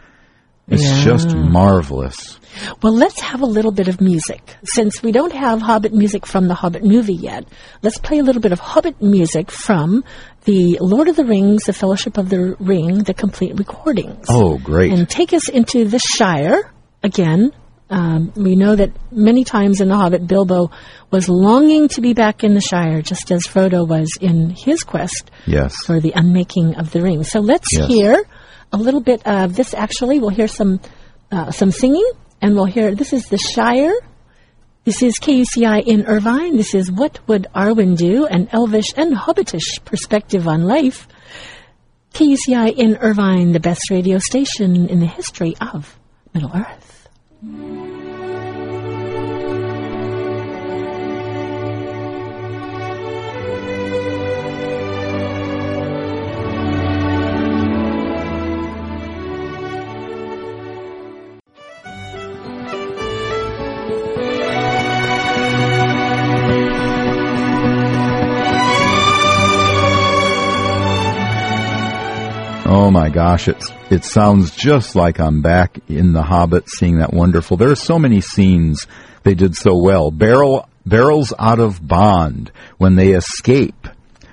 [0.68, 1.04] It's Yeah.
[1.04, 2.40] just marvelous.
[2.82, 4.56] Well, let's have a little bit of music.
[4.64, 7.46] Since we don't have Hobbit music from the Hobbit movie yet,
[7.82, 10.02] let's play a little bit of Hobbit music from
[10.46, 14.26] the Lord of the Rings, The Fellowship of the Ring, the complete recordings.
[14.28, 14.92] Oh, great.
[14.92, 17.52] And take us into the Shire again.
[17.90, 20.70] Um, we know that many times in The Hobbit, Bilbo
[21.10, 25.30] was longing to be back in the Shire, just as Frodo was in his quest
[25.46, 25.74] yes.
[25.84, 27.22] for the unmaking of the ring.
[27.22, 27.86] So let's Yes.
[27.88, 28.24] hear
[28.72, 29.74] a little bit of this.
[29.74, 30.80] Actually, we'll hear some
[31.30, 32.08] uh, some singing,
[32.40, 32.94] and we'll hear.
[32.94, 33.94] This is the Shire.
[34.86, 36.56] This is KUCI in Irvine.
[36.56, 38.24] This is what would Arwen do?
[38.26, 41.08] An Elvish and Hobbitish perspective on life.
[42.14, 45.98] KUCI in Irvine, the best radio station in the history of
[46.32, 47.08] Middle Earth.
[73.16, 77.56] Gosh, it's it sounds just like I'm back in The Hobbit, seeing that wonderful.
[77.56, 78.86] There are so many scenes
[79.22, 80.10] they did so well.
[80.10, 83.88] Barrel barrels out of bond when they escape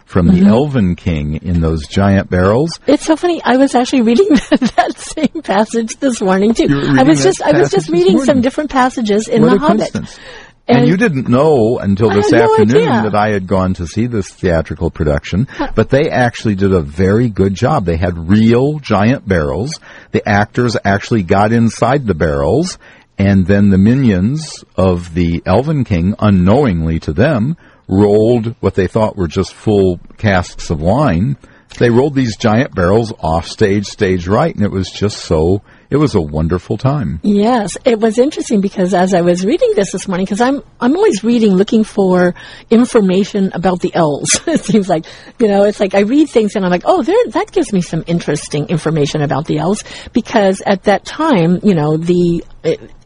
[0.06, 0.43] from Mm-hmm.
[0.43, 2.80] the Elven King in those giant barrels.
[2.86, 3.41] It's so funny.
[3.43, 4.28] I was actually reading
[4.76, 6.67] that, same passage this morning too.
[6.69, 9.78] I was just I was just reading some different passages in what The Hobbit.
[9.93, 10.19] coincidence.
[10.67, 13.88] And, And- you didn't know until this had no afternoon that I had gone to
[13.88, 17.86] see this theatrical production, but they actually did a very good job.
[17.86, 19.80] They had real giant barrels.
[20.12, 22.78] The actors actually got inside the barrels,
[23.17, 27.58] and then the minions of the Elven King, unknowingly to them,
[27.89, 31.36] rolled what they thought were just full casks of wine.
[31.78, 35.98] They rolled these giant barrels off stage, stage right, and it was just so, it
[35.98, 37.19] was a wonderful time.
[37.24, 40.96] Yes, it was interesting because as I was reading this this morning, because I'm I'm
[40.96, 42.36] always reading, looking for
[42.69, 44.41] information about the elves.
[44.48, 45.06] it seems like
[45.39, 47.82] you know, it's like I read things and I'm like, oh, there that gives me
[47.82, 52.43] some interesting information about the elves because at that time, you know, the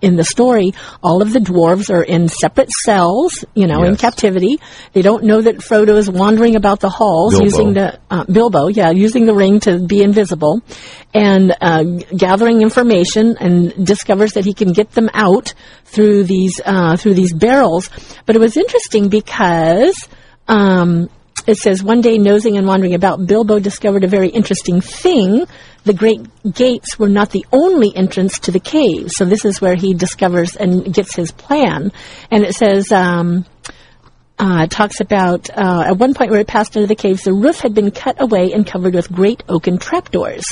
[0.02, 4.60] in the story, all of the dwarves are in separate cells, you know, in captivity.
[4.94, 7.46] They don't know that Frodo is wandering about the halls Bilbo.
[7.46, 10.62] using the uh, Bilbo, yeah, using the ring to be invisible,
[11.14, 15.54] and uh, g- gathering information, and discovers that he can get them out
[15.86, 17.90] through these uh, through these barrels.
[18.26, 20.08] But it was interesting because.
[20.48, 21.10] Um,
[21.46, 25.46] it says one day nosing and wandering about, Bilbo discovered a very interesting thing.
[25.88, 26.20] The great
[26.54, 29.10] gates were not the only entrance to the cave.
[29.10, 31.94] So this is where he discovers and gets his plan.
[32.30, 33.46] And it says, um,
[34.38, 37.32] uh, it talks about uh, at one point where it passed into the caves, the
[37.32, 40.44] roof had been cut away and covered with great oaken trapdoors.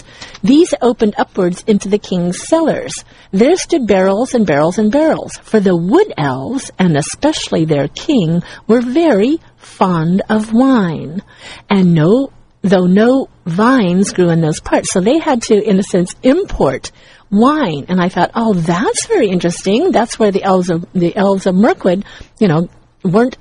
[0.41, 2.93] These opened upwards into the king's cellars.
[3.31, 8.41] There stood barrels and barrels and barrels, for the wood elves, and especially their king,
[8.67, 11.21] were very fond of wine,
[11.69, 12.31] and no,
[12.65, 16.91] though no vines grew in those parts, so they had to, in a sense, import
[17.29, 17.85] wine.
[17.89, 19.91] And I thought, oh, that's very interesting.
[19.91, 22.05] That's where the elves of the elves of Mirkwood,
[22.39, 22.69] you know,
[23.03, 23.37] weren't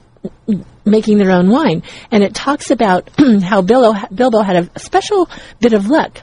[0.84, 1.82] making their own wine.
[2.10, 3.10] And it talks about
[3.42, 5.28] how Bilbo, Bilbo had a special
[5.58, 6.20] bit of luck.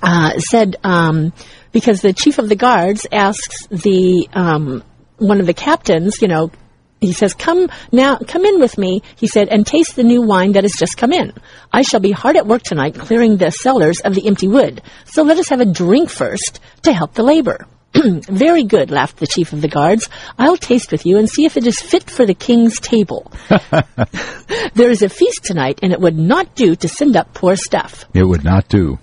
[0.00, 1.32] Uh, said um,
[1.72, 4.84] because the chief of the guards asks the um,
[5.16, 6.52] one of the captains, you know,
[7.00, 10.52] he says, "Come now, come in with me." He said, "and taste the new wine
[10.52, 11.32] that has just come in.
[11.72, 14.82] I shall be hard at work tonight, clearing the cellars of the empty wood.
[15.04, 19.26] So let us have a drink first to help the labor." Very good, laughed the
[19.26, 20.08] chief of the guards.
[20.38, 23.32] I'll taste with you and see if it is fit for the king's table.
[24.74, 28.04] there is a feast tonight, and it would not do to send up poor stuff.
[28.14, 28.98] It would not do.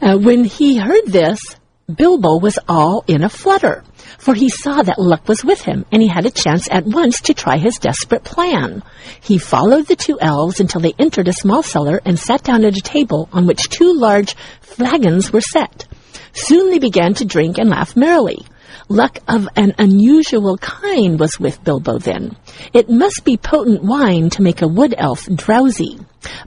[0.00, 1.38] Uh, when he heard this,
[1.92, 3.82] Bilbo was all in a flutter,
[4.18, 7.22] for he saw that luck was with him, and he had a chance at once
[7.22, 8.82] to try his desperate plan.
[9.22, 12.76] He followed the two elves until they entered a small cellar and sat down at
[12.76, 15.86] a table on which two large flagons were set.
[16.34, 18.44] Soon they began to drink and laugh merrily.
[18.90, 22.36] Luck of an unusual kind was with Bilbo then.
[22.74, 25.98] It must be potent wine to make a wood elf drowsy.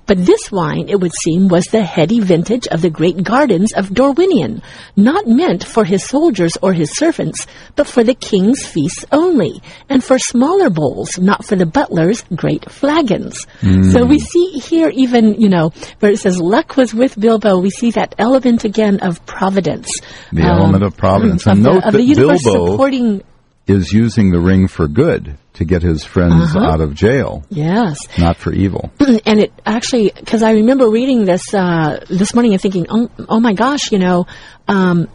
[0.05, 3.89] But this wine, it would seem, was the heady vintage of the great gardens of
[3.89, 4.61] Dorwinion,
[4.97, 10.03] not meant for his soldiers or his servants, but for the king's feasts only, and
[10.03, 13.47] for smaller bowls, not for the butler's great flagons.
[13.91, 17.69] So we see here even, you know, where it says luck was with Bilbo, we
[17.69, 19.89] see that element again of providence.
[20.31, 21.45] The Um, element of providence.
[21.47, 23.23] of And the, note of that the universe Bilbo supporting,
[23.67, 26.65] is using the ring for good to get his friends Uh-huh.
[26.65, 27.97] out of jail, yes.
[28.17, 28.91] not for evil.
[28.99, 33.39] and it actually because I remember reading this uh, this morning and thinking, oh, oh
[33.39, 34.25] my gosh, you know,
[34.67, 35.07] um,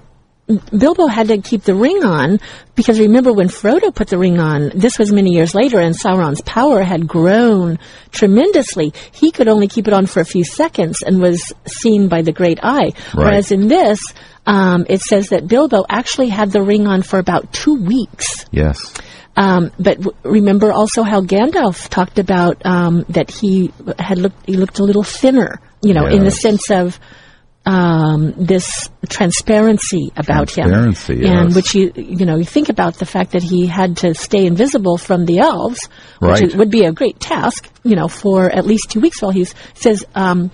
[0.46, 2.38] Bilbo had to keep the ring on
[2.76, 6.40] because remember when Frodo put the ring on, this was many years later, and Sauron's
[6.42, 7.78] power had grown
[8.12, 8.92] tremendously.
[9.12, 12.32] He could only keep it on for a few seconds and was seen by the
[12.32, 12.92] Great Eye.
[13.12, 13.98] Whereas in this,
[14.46, 18.44] um, it says that Bilbo actually had the ring on for about two weeks.
[18.52, 18.94] Yes.
[19.36, 24.56] Um, but w- remember also how Gandalf talked about um, that he had looked he
[24.56, 26.98] looked a little thinner, you know, in the sense of
[27.66, 33.06] um, this transparency about Transparency, him, and which you you know you think about the
[33.06, 35.80] fact that he had to stay invisible from the elves,
[36.20, 36.42] which Right.
[36.42, 39.46] is- would be a great task, you know, for at least two weeks while he
[39.74, 40.04] says.
[40.14, 40.50] Um,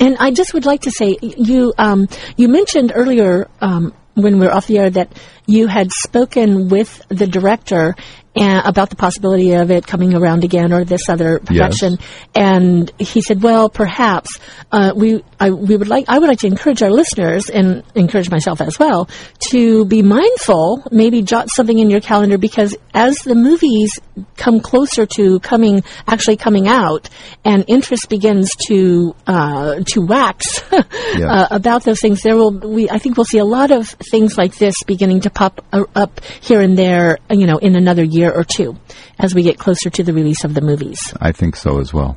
[0.00, 4.46] And I just would like to say, you um, you mentioned earlier um, when we
[4.46, 5.12] were off the air that
[5.46, 7.96] you had spoken with the director
[8.38, 11.98] uh, about the possibility of it coming around again or this other production,
[12.34, 14.38] and he said, "Well, perhaps
[14.72, 18.30] uh, we I, we would like I would like to encourage our listeners and encourage
[18.30, 19.08] myself as well
[19.50, 23.98] to be mindful, maybe jot something in your calendar because as the movies
[24.36, 27.08] come closer to coming actually coming out
[27.44, 32.98] and interest begins to uh, to wax uh, about those things there will we I
[32.98, 36.60] think we'll see a lot of things like this beginning to pop uh, up here
[36.60, 38.76] and there you know in another year or two
[39.18, 42.16] as we get closer to the release of the movies I think so as well.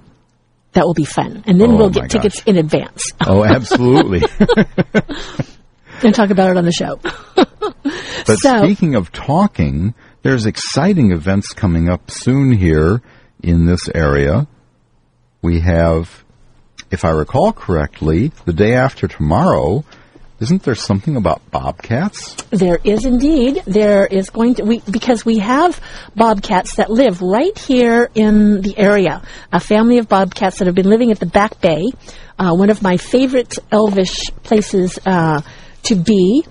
[0.73, 2.47] that will be fun and then Oh, we'll get tickets gosh.
[2.47, 4.21] in advance Oh, absolutely.
[6.03, 6.99] and talk about it on the show
[8.25, 13.01] But So- speaking of talking, there's exciting events coming up soon here
[13.41, 14.47] in this area.
[15.41, 16.23] We have,
[16.91, 19.83] if I recall correctly, the day after tomorrow.
[20.41, 22.33] Isn't there something about bobcats?
[22.49, 23.61] There is indeed.
[23.67, 25.79] There is going to we because we have
[26.15, 29.21] bobcats that live right here in the area.
[29.53, 31.91] A family of bobcats that have been living at the Back Bay,
[32.39, 35.41] uh, one of my favorite elvish places uh,
[35.83, 36.43] to be.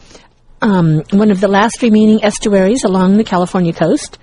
[0.62, 4.18] Um, one of the last remaining estuaries along the California coast,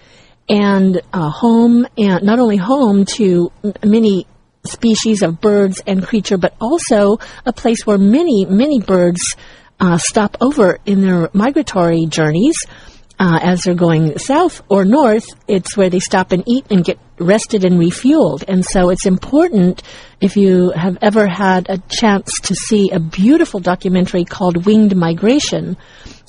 [0.48, 3.52] and home and not only home to
[3.84, 4.28] many
[4.68, 9.22] species of birds and creature, but also a place where many, many birds
[9.80, 12.56] uh, stop over in their migratory journeys.
[13.20, 17.00] Uh, as they're going south or north, it's where they stop and eat and get
[17.18, 18.44] rested and refueled.
[18.48, 19.82] And so it's important
[20.22, 25.78] if you have ever had a chance to see a beautiful documentary called Winged Migration.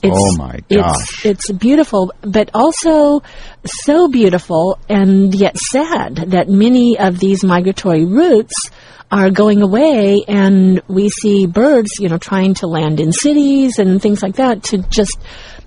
[0.03, 1.25] It's, Oh, my gosh.
[1.25, 3.23] It's, it's beautiful, but also
[3.65, 8.71] so beautiful and yet sad that many of these migratory routes
[9.11, 14.01] are going away and we see birds, you know, trying to land in cities and
[14.01, 15.19] things like that to just,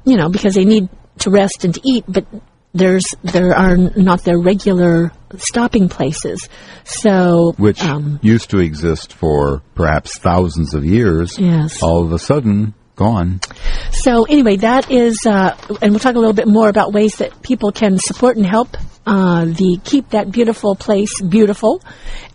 [0.06, 0.88] you know, because they need
[1.20, 2.26] to rest and to eat, but
[2.74, 6.48] there's, there are not their regular stopping places.
[6.86, 11.38] So, Which um, used to exist for perhaps thousands of years.
[11.38, 11.82] Yes.
[11.84, 12.74] All of a sudden,
[13.92, 17.42] So anyway, that is, uh, and we'll talk a little bit more about ways that
[17.42, 21.82] people can support and help uh, the keep that beautiful place beautiful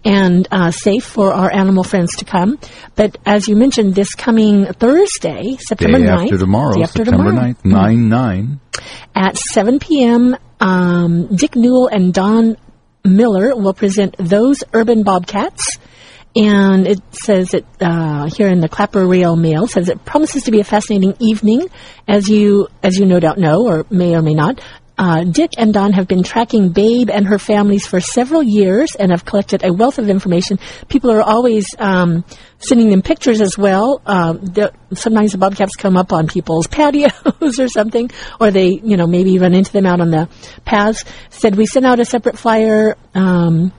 [0.05, 2.59] and uh, safe for our animal friends to come.
[2.95, 7.55] But as you mentioned, this coming Thursday, September Day 9th, after tomorrow, after September tomorrow,
[7.55, 8.61] 9th, 9 9.
[9.15, 12.57] at 7 p.m., um, Dick Newell and Don
[13.05, 15.79] Miller will present Those Urban Bobcats.
[16.37, 20.51] And it says it uh, here in the Clapper Rail Mail says it promises to
[20.51, 21.69] be a fascinating evening,
[22.07, 24.61] as you as you no doubt know or may or may not.
[24.99, 29.11] Uh, Dick and Don have been tracking Babe and her families for several years and
[29.11, 30.59] have collected a wealth of information.
[30.89, 32.25] People are always um,
[32.59, 33.99] sending them pictures as well.
[33.99, 38.11] The- sometimes the bobcats come up on people's patios or something,
[38.41, 40.31] or they, you know, maybe run into them out on the
[40.65, 41.05] paths.
[41.29, 43.73] Said we sent out a separate flyer, um,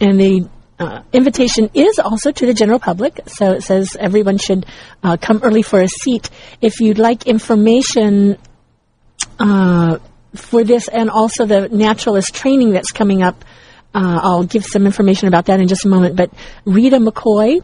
[0.00, 0.48] and the
[0.84, 3.20] uh, invitation is also to the general public.
[3.26, 4.66] So it says everyone should
[5.02, 6.30] uh, come early for a seat.
[6.60, 8.38] If you'd like information
[9.38, 9.98] uh,
[10.34, 13.44] for this and also the naturalist training that's coming up,
[13.94, 16.16] uh, I'll give some information about that in just a moment.
[16.16, 16.32] But
[16.64, 17.62] Rita McCoy,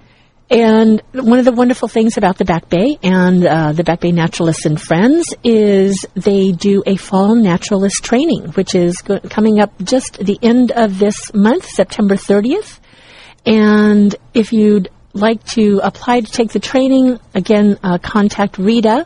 [0.51, 4.13] And one of the wonderful things about the Back Bay and uh, the Back Bay
[4.13, 9.75] Naturalists and Friends is they do a fall naturalist training, which is go- coming up
[9.85, 12.79] just the end of this month, September 30th.
[13.45, 19.05] And if you'd like to apply to take the training, again, uh, contact Rita.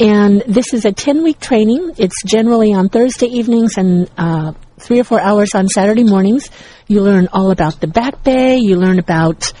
[0.00, 1.92] And this is a 10 week training.
[1.98, 6.48] It's generally on Thursday evenings and uh, three or four hours on Saturday mornings.
[6.88, 8.56] You learn all about the Back Bay.
[8.56, 9.52] You learn about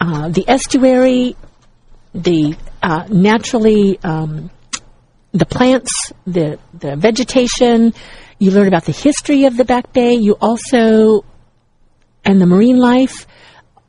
[0.00, 1.36] uh, the estuary,
[2.14, 4.50] the uh, naturally um,
[5.32, 7.92] the plants, the the vegetation.
[8.38, 10.14] You learn about the history of the Back Bay.
[10.14, 11.22] You also
[12.24, 13.26] and the marine life.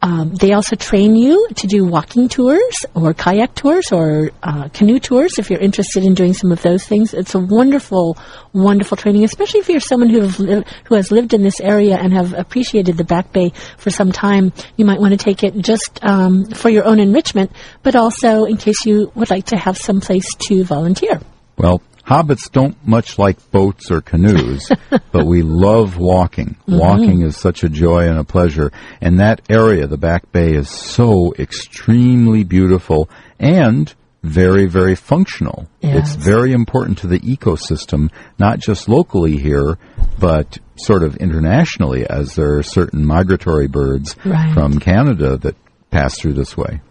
[0.02, 5.00] Um, they also train you to do walking tours or kayak tours or uh, canoe
[5.00, 7.14] tours if you're interested in doing some of those things.
[7.16, 8.18] It's a wonderful,
[8.54, 12.34] wonderful training, especially if you're someone who who has lived in this area and have
[12.34, 14.54] appreciated the Back Bay for some time.
[14.76, 18.58] You might want to take it just um, for your own enrichment, but also in
[18.58, 21.20] case you would like to have some place to volunteer.
[21.58, 24.72] Well, hobbits don't much like boats or canoes,
[25.12, 26.56] but we love walking.
[26.68, 26.78] Mm-hmm.
[26.80, 28.72] Walking is such a joy and a pleasure.
[29.02, 33.94] And that area, the Back Bay, is so extremely beautiful and
[34.24, 35.68] very, very functional.
[35.82, 36.16] Yes.
[36.16, 39.78] It's very important to the ecosystem, not just locally here,
[40.20, 44.54] but sort of internationally, as there are certain migratory birds Right.
[44.54, 45.56] from Canada that
[45.92, 46.82] pass through this way.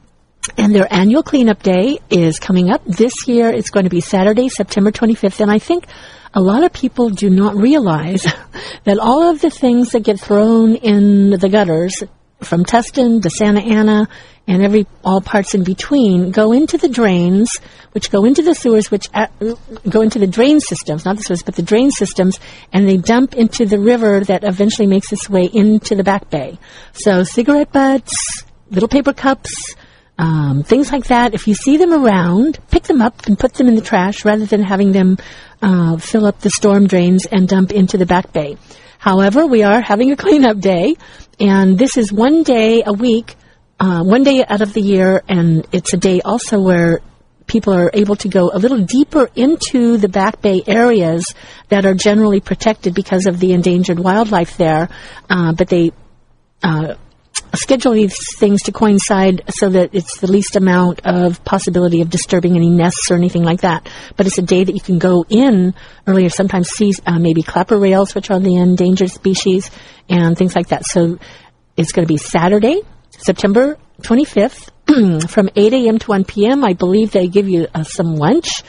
[0.56, 2.84] And their annual cleanup day is coming up.
[2.84, 5.40] This year it's going to be Saturday, September 25th.
[5.40, 5.86] And I think
[6.34, 8.22] a lot of people do not realize
[8.84, 12.02] that all of the things that get thrown in the gutters
[12.40, 14.08] from Tustin to Santa Ana
[14.46, 17.50] and every all parts in between go into the drains,
[17.92, 19.26] which go into the sewers, which uh,
[19.88, 22.38] go into the drain systems, not the sewers, but the drain systems,
[22.72, 26.58] and they dump into the river that eventually makes its way into the back bay.
[26.92, 28.14] So cigarette butts,
[28.70, 29.74] little paper cups,
[30.18, 31.34] um, things like that.
[31.34, 34.46] If you see them around, pick them up and put them in the trash rather
[34.46, 35.18] than having them
[35.62, 38.56] uh, fill up the storm drains and dump into the back bay.
[38.98, 40.96] However, we are having a cleanup day,
[41.38, 43.36] and this is one day a week,
[43.78, 47.00] uh, one day out of the year, and it's a day also where
[47.46, 51.34] people are able to go a little deeper into the back bay areas
[51.68, 54.88] that are generally protected because of the endangered wildlife there,
[55.30, 55.92] uh, but they
[56.62, 56.94] uh,
[57.54, 62.56] schedule these things to coincide so that it's the least amount of possibility of disturbing
[62.56, 63.88] any nests or anything like that.
[64.16, 65.74] But it's a day that you can go in
[66.06, 69.70] earlier, sometimes see uh, maybe clapper rails, which are the endangered species,
[70.08, 70.84] and things like that.
[70.86, 71.18] So
[71.76, 72.80] it's going to be Saturday,
[73.10, 74.70] September 25th,
[75.30, 75.98] from 8 a.m.
[75.98, 76.64] to 1 p.m.
[76.64, 78.62] I believe they give you uh, some lunch,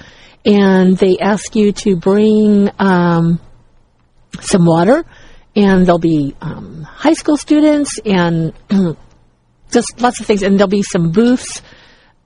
[0.45, 3.39] and they ask you to bring um,
[4.41, 5.05] some water,
[5.57, 8.53] and there'll be um, high school students and
[9.71, 11.63] just lots of things, and there'll be some booths.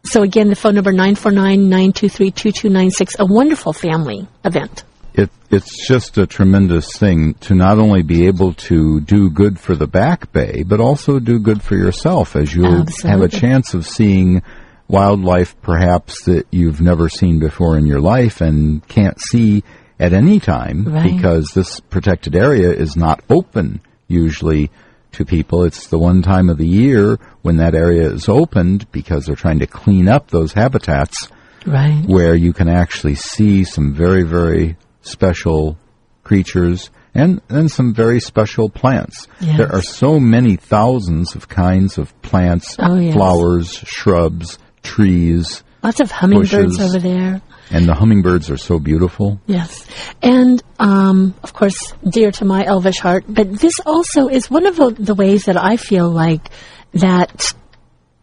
[0.04, 4.84] So again, the phone number 949-923-2296, a wonderful family event.
[5.14, 9.76] it, it's just a tremendous thing to not only be able to do good for
[9.76, 13.88] the back bay, but also do good for yourself as you'll have a chance of
[13.88, 14.42] seeing
[14.88, 19.64] wildlife perhaps that you've never seen before in your life and can't see
[20.02, 21.16] at any time Right.
[21.16, 24.70] because this protected area is not open usually
[25.14, 25.64] to people.
[25.64, 29.60] It's the one time of the year when that area is opened because they're trying
[29.60, 31.28] to clean up those habitats
[31.66, 32.04] Right.
[32.08, 35.78] where you can actually see some very, very special
[36.24, 39.28] creatures and, and some very special plants.
[39.42, 39.58] Yes.
[39.58, 43.14] There are so many thousands of kinds of plants, Oh, yes.
[43.14, 45.64] flowers, shrubs, trees.
[45.84, 46.96] Lots of hummingbirds Bushes.
[46.96, 47.42] over there.
[47.72, 49.40] And the hummingbirds are so beautiful.
[49.48, 49.88] Yes.
[50.22, 54.76] And, um, of course, dear to my elvish heart, but this also is one of
[54.76, 56.50] the, the ways that I feel like
[56.94, 57.54] that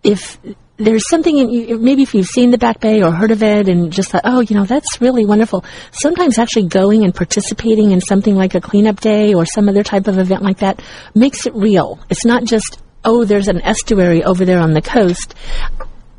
[0.02, 0.38] if
[0.76, 3.68] there's something in you, maybe if you've seen the Back Bay or heard of it
[3.68, 5.64] and just thought, oh, you know, that's really wonderful.
[5.90, 10.06] Sometimes actually going and participating in something like a cleanup day or some other type
[10.06, 10.80] of event like that
[11.14, 11.98] makes it real.
[12.10, 15.34] It's not just, oh, there's an estuary over there on the coast.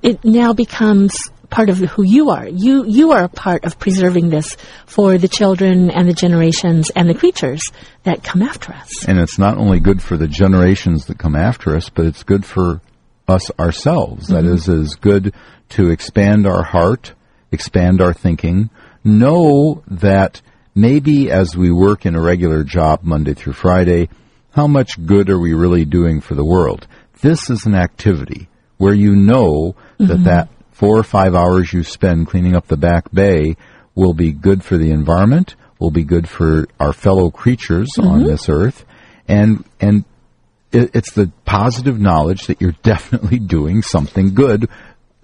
[0.01, 1.17] It now becomes
[1.49, 2.47] part of who you are.
[2.47, 7.09] You you are a part of preserving this for the children and the generations and
[7.09, 7.61] the creatures
[8.03, 9.07] that come after us.
[9.07, 12.45] And it's not only good for the generations that come after us, but it's good
[12.45, 12.81] for
[13.27, 14.27] us ourselves.
[14.27, 14.53] That Mm-hmm.
[14.53, 15.33] is, is good
[15.69, 17.13] to expand our heart,
[17.51, 18.69] expand our thinking,
[19.03, 20.41] know that
[20.75, 24.09] maybe as we work in a regular job Monday through Friday,
[24.51, 26.87] how much good are we really doing for the world?
[27.21, 32.25] This is an activity where you know that that four or five hours you spend
[32.27, 33.57] cleaning up the back bay
[33.95, 38.47] will be good for the environment, will be good for our fellow creatures on this
[38.47, 38.85] earth,
[39.27, 40.05] and and
[40.71, 44.69] it, it's the positive knowledge that you're definitely doing something good.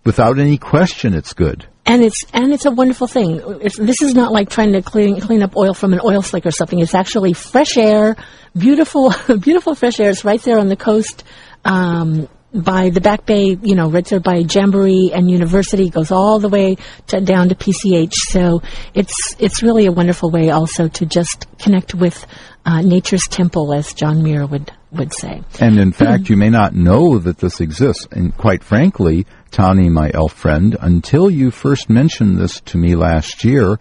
[0.03, 1.65] Without any question, it's good.
[1.85, 3.41] And it's and it's a wonderful thing.
[3.61, 6.45] It's, this is not like trying to clean clean up oil from an oil slick
[6.45, 6.79] or something.
[6.79, 8.17] It's actually fresh air,
[8.57, 10.09] beautiful, beautiful fresh air.
[10.09, 11.23] It's right there on the coast.
[11.63, 12.27] Um,
[12.63, 16.49] by the Back Bay, you know, right there by Jamboree and University, goes all the
[16.49, 16.77] way
[17.07, 18.13] to, down to PCH.
[18.13, 18.61] So
[18.93, 22.25] it's it's really a wonderful way also to just connect with
[22.65, 25.43] uh, nature's temple, as John Muir would would say.
[25.59, 28.07] And in fact, you may not know that this exists.
[28.11, 33.43] And quite frankly, Tani, my elf friend, until you first mentioned this to me last
[33.43, 33.77] year,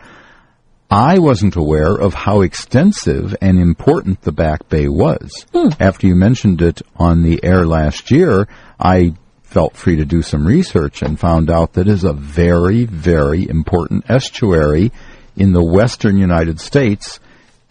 [0.94, 5.44] I wasn't aware of how extensive and important the Back Bay was.
[5.52, 5.70] Hmm.
[5.80, 8.46] After you mentioned it on the air last year,
[8.78, 12.84] I felt free to do some research and found out that it is a very,
[12.84, 14.92] very important estuary
[15.36, 17.18] in the western United States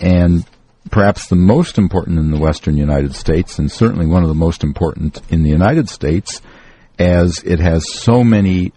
[0.02, 0.46] and
[0.92, 4.66] perhaps the most important in the western United States and certainly one of the most
[4.66, 6.42] important in the United States
[7.00, 8.74] as it has so many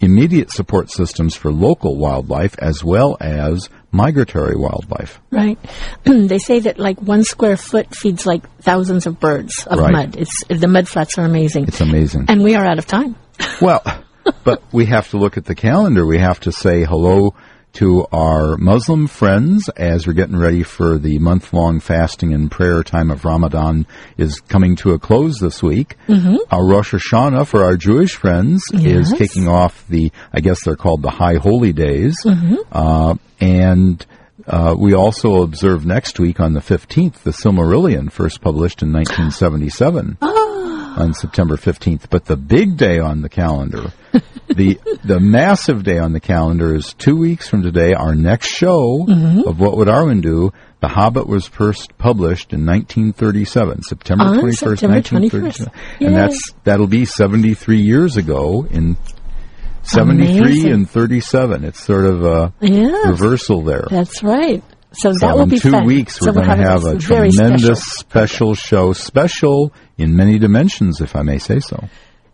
[0.00, 5.20] immediate support systems for local wildlife as well as migratory wildlife.
[5.30, 5.58] Right.
[6.04, 9.92] they say that like one square foot feeds like thousands of birds of Right.
[9.92, 10.16] mud.
[10.16, 11.68] It's the mud flats are amazing.
[11.68, 12.26] It's amazing.
[12.28, 13.16] and we are out of time.
[13.60, 13.82] Well,
[14.42, 16.04] but we have to look at the calendar.
[16.06, 17.34] We have to say hello
[17.74, 22.82] to our Muslim friends as we're getting ready for the month long fasting and prayer
[22.82, 25.96] time of Ramadan is coming to a close this week.
[26.08, 26.36] Mm-hmm.
[26.50, 31.02] Our Rosh Hashanah for our Jewish friends is kicking off the, I guess they're called
[31.02, 32.16] the High Holy Days.
[32.70, 34.06] Uh, and
[34.46, 40.18] uh, we also observe next week on the 15th the Silmarillion, first published in 1977
[40.96, 42.08] on September 15th.
[42.10, 43.92] But the big day on the calendar,
[44.48, 47.94] the the massive day on the calendar is two weeks from today.
[47.94, 49.48] Our next show mm-hmm.
[49.48, 50.52] of What Would Arwen Do?
[50.80, 56.06] The Hobbit was first published in 1937, September On 21st, September 1937, 21st.
[56.06, 58.96] and that's that'll be 73 years ago in
[59.82, 60.72] 73 Amazing.
[60.72, 61.64] and 37.
[61.64, 63.08] It's sort of a Yes.
[63.08, 63.86] reversal there.
[63.90, 64.62] That's right.
[64.96, 65.86] So, So that will in be two fun.
[65.86, 68.54] weeks, we're we'll going to have a a tremendous special.
[68.54, 71.84] special show, special in many dimensions, if I may say so.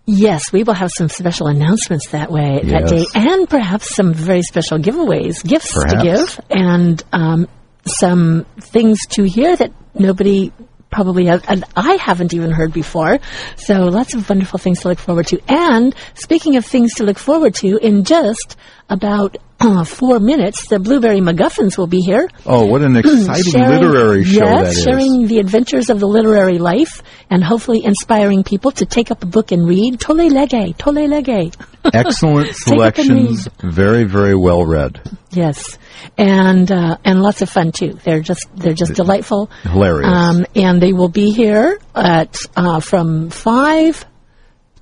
[0.06, 4.42] Yes, we will have some special announcements that way that day, and perhaps some very
[4.42, 7.46] special giveaways, gifts to give, and um,
[7.86, 10.52] some things to hear that nobody
[10.90, 13.18] probably has, and I haven't even heard before.
[13.56, 15.40] So lots of wonderful things to look forward to.
[15.48, 18.56] And speaking of things to look forward to, in just
[18.88, 22.28] about uh, four minutes, the Blueberry MacGuffins will be here.
[22.46, 24.82] Oh, what an exciting Sharing- literary show yes, that is.
[24.84, 29.26] sharing the adventures of the literary life and hopefully inspiring people to take up a
[29.26, 30.00] book and read.
[30.00, 31.52] Tolle lege, tolle lege.
[31.84, 35.00] Excellent Take up and selections, very, very well read.
[35.30, 35.78] Yes,
[36.16, 37.98] and uh, and lots of fun too.
[38.04, 40.08] They're just they're just delightful, Hilarious.
[40.08, 44.04] Um, and they will be here at uh, from five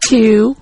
[0.08, 0.56] to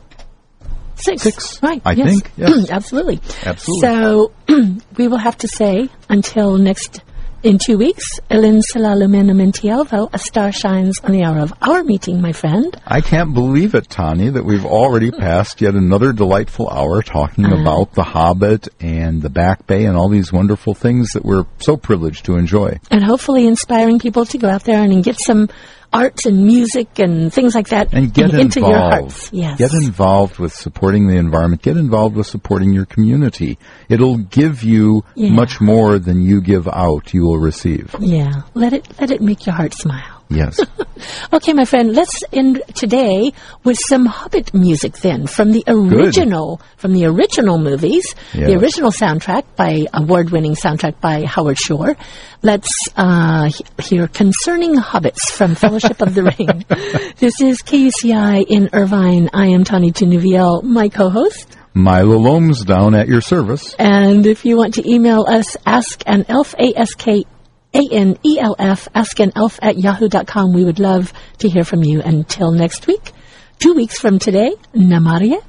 [0.97, 1.23] six.
[1.23, 1.81] Six, right?
[1.85, 2.09] I yes.
[2.11, 2.71] think, yes.
[2.71, 3.81] absolutely, Absolutely.
[3.81, 4.33] So
[4.97, 7.01] we will have to say until next.
[7.47, 12.33] In two weeks, Elin Salalumena a star shines on the hour of our meeting, my
[12.33, 12.77] friend.
[12.85, 17.61] I can't believe it, Tani, that we've already passed yet another delightful hour talking Uh-huh.
[17.61, 21.77] about The Hobbit and the Back Bay and all these wonderful things that we're so
[21.77, 22.81] privileged to enjoy.
[22.91, 25.49] and hopefully inspiring people to go out there and get some
[25.93, 28.75] art and music and things like that And get in- into involved.
[28.77, 29.31] your hearts.
[29.33, 29.59] Yes.
[29.59, 31.63] Get involved with supporting the environment.
[31.63, 33.59] Get involved with supporting your community.
[33.89, 35.31] It'll give you Yeah.
[35.31, 37.95] much more than you give out, you will receive.
[38.01, 38.43] yeah.
[38.55, 40.16] Let it let it make your heart smile.
[40.29, 40.61] Yes.
[41.33, 43.33] Okay, my friend, let's end today
[43.65, 49.45] with some Hobbit music then from the original from the original movies, the original soundtrack
[49.57, 51.97] by award-winning soundtrack by Howard Shore.
[52.43, 53.51] Let's uh,
[53.83, 56.65] hear concerning hobbits from Fellowship of the Ring.
[57.19, 59.29] This is KUCI in Irvine.
[59.35, 61.57] I am Tani Tenuviel, my co-host.
[61.75, 63.75] Milo Loams down at your service.
[63.79, 67.25] And if you want to email us, ask an elf, A-S-K
[67.77, 70.53] a-N-E-L-F, Ask an elf at yahoo.com.
[70.53, 72.01] We would love to hear from you.
[72.03, 73.13] Until next week,
[73.59, 75.43] two weeks from today, Namárië.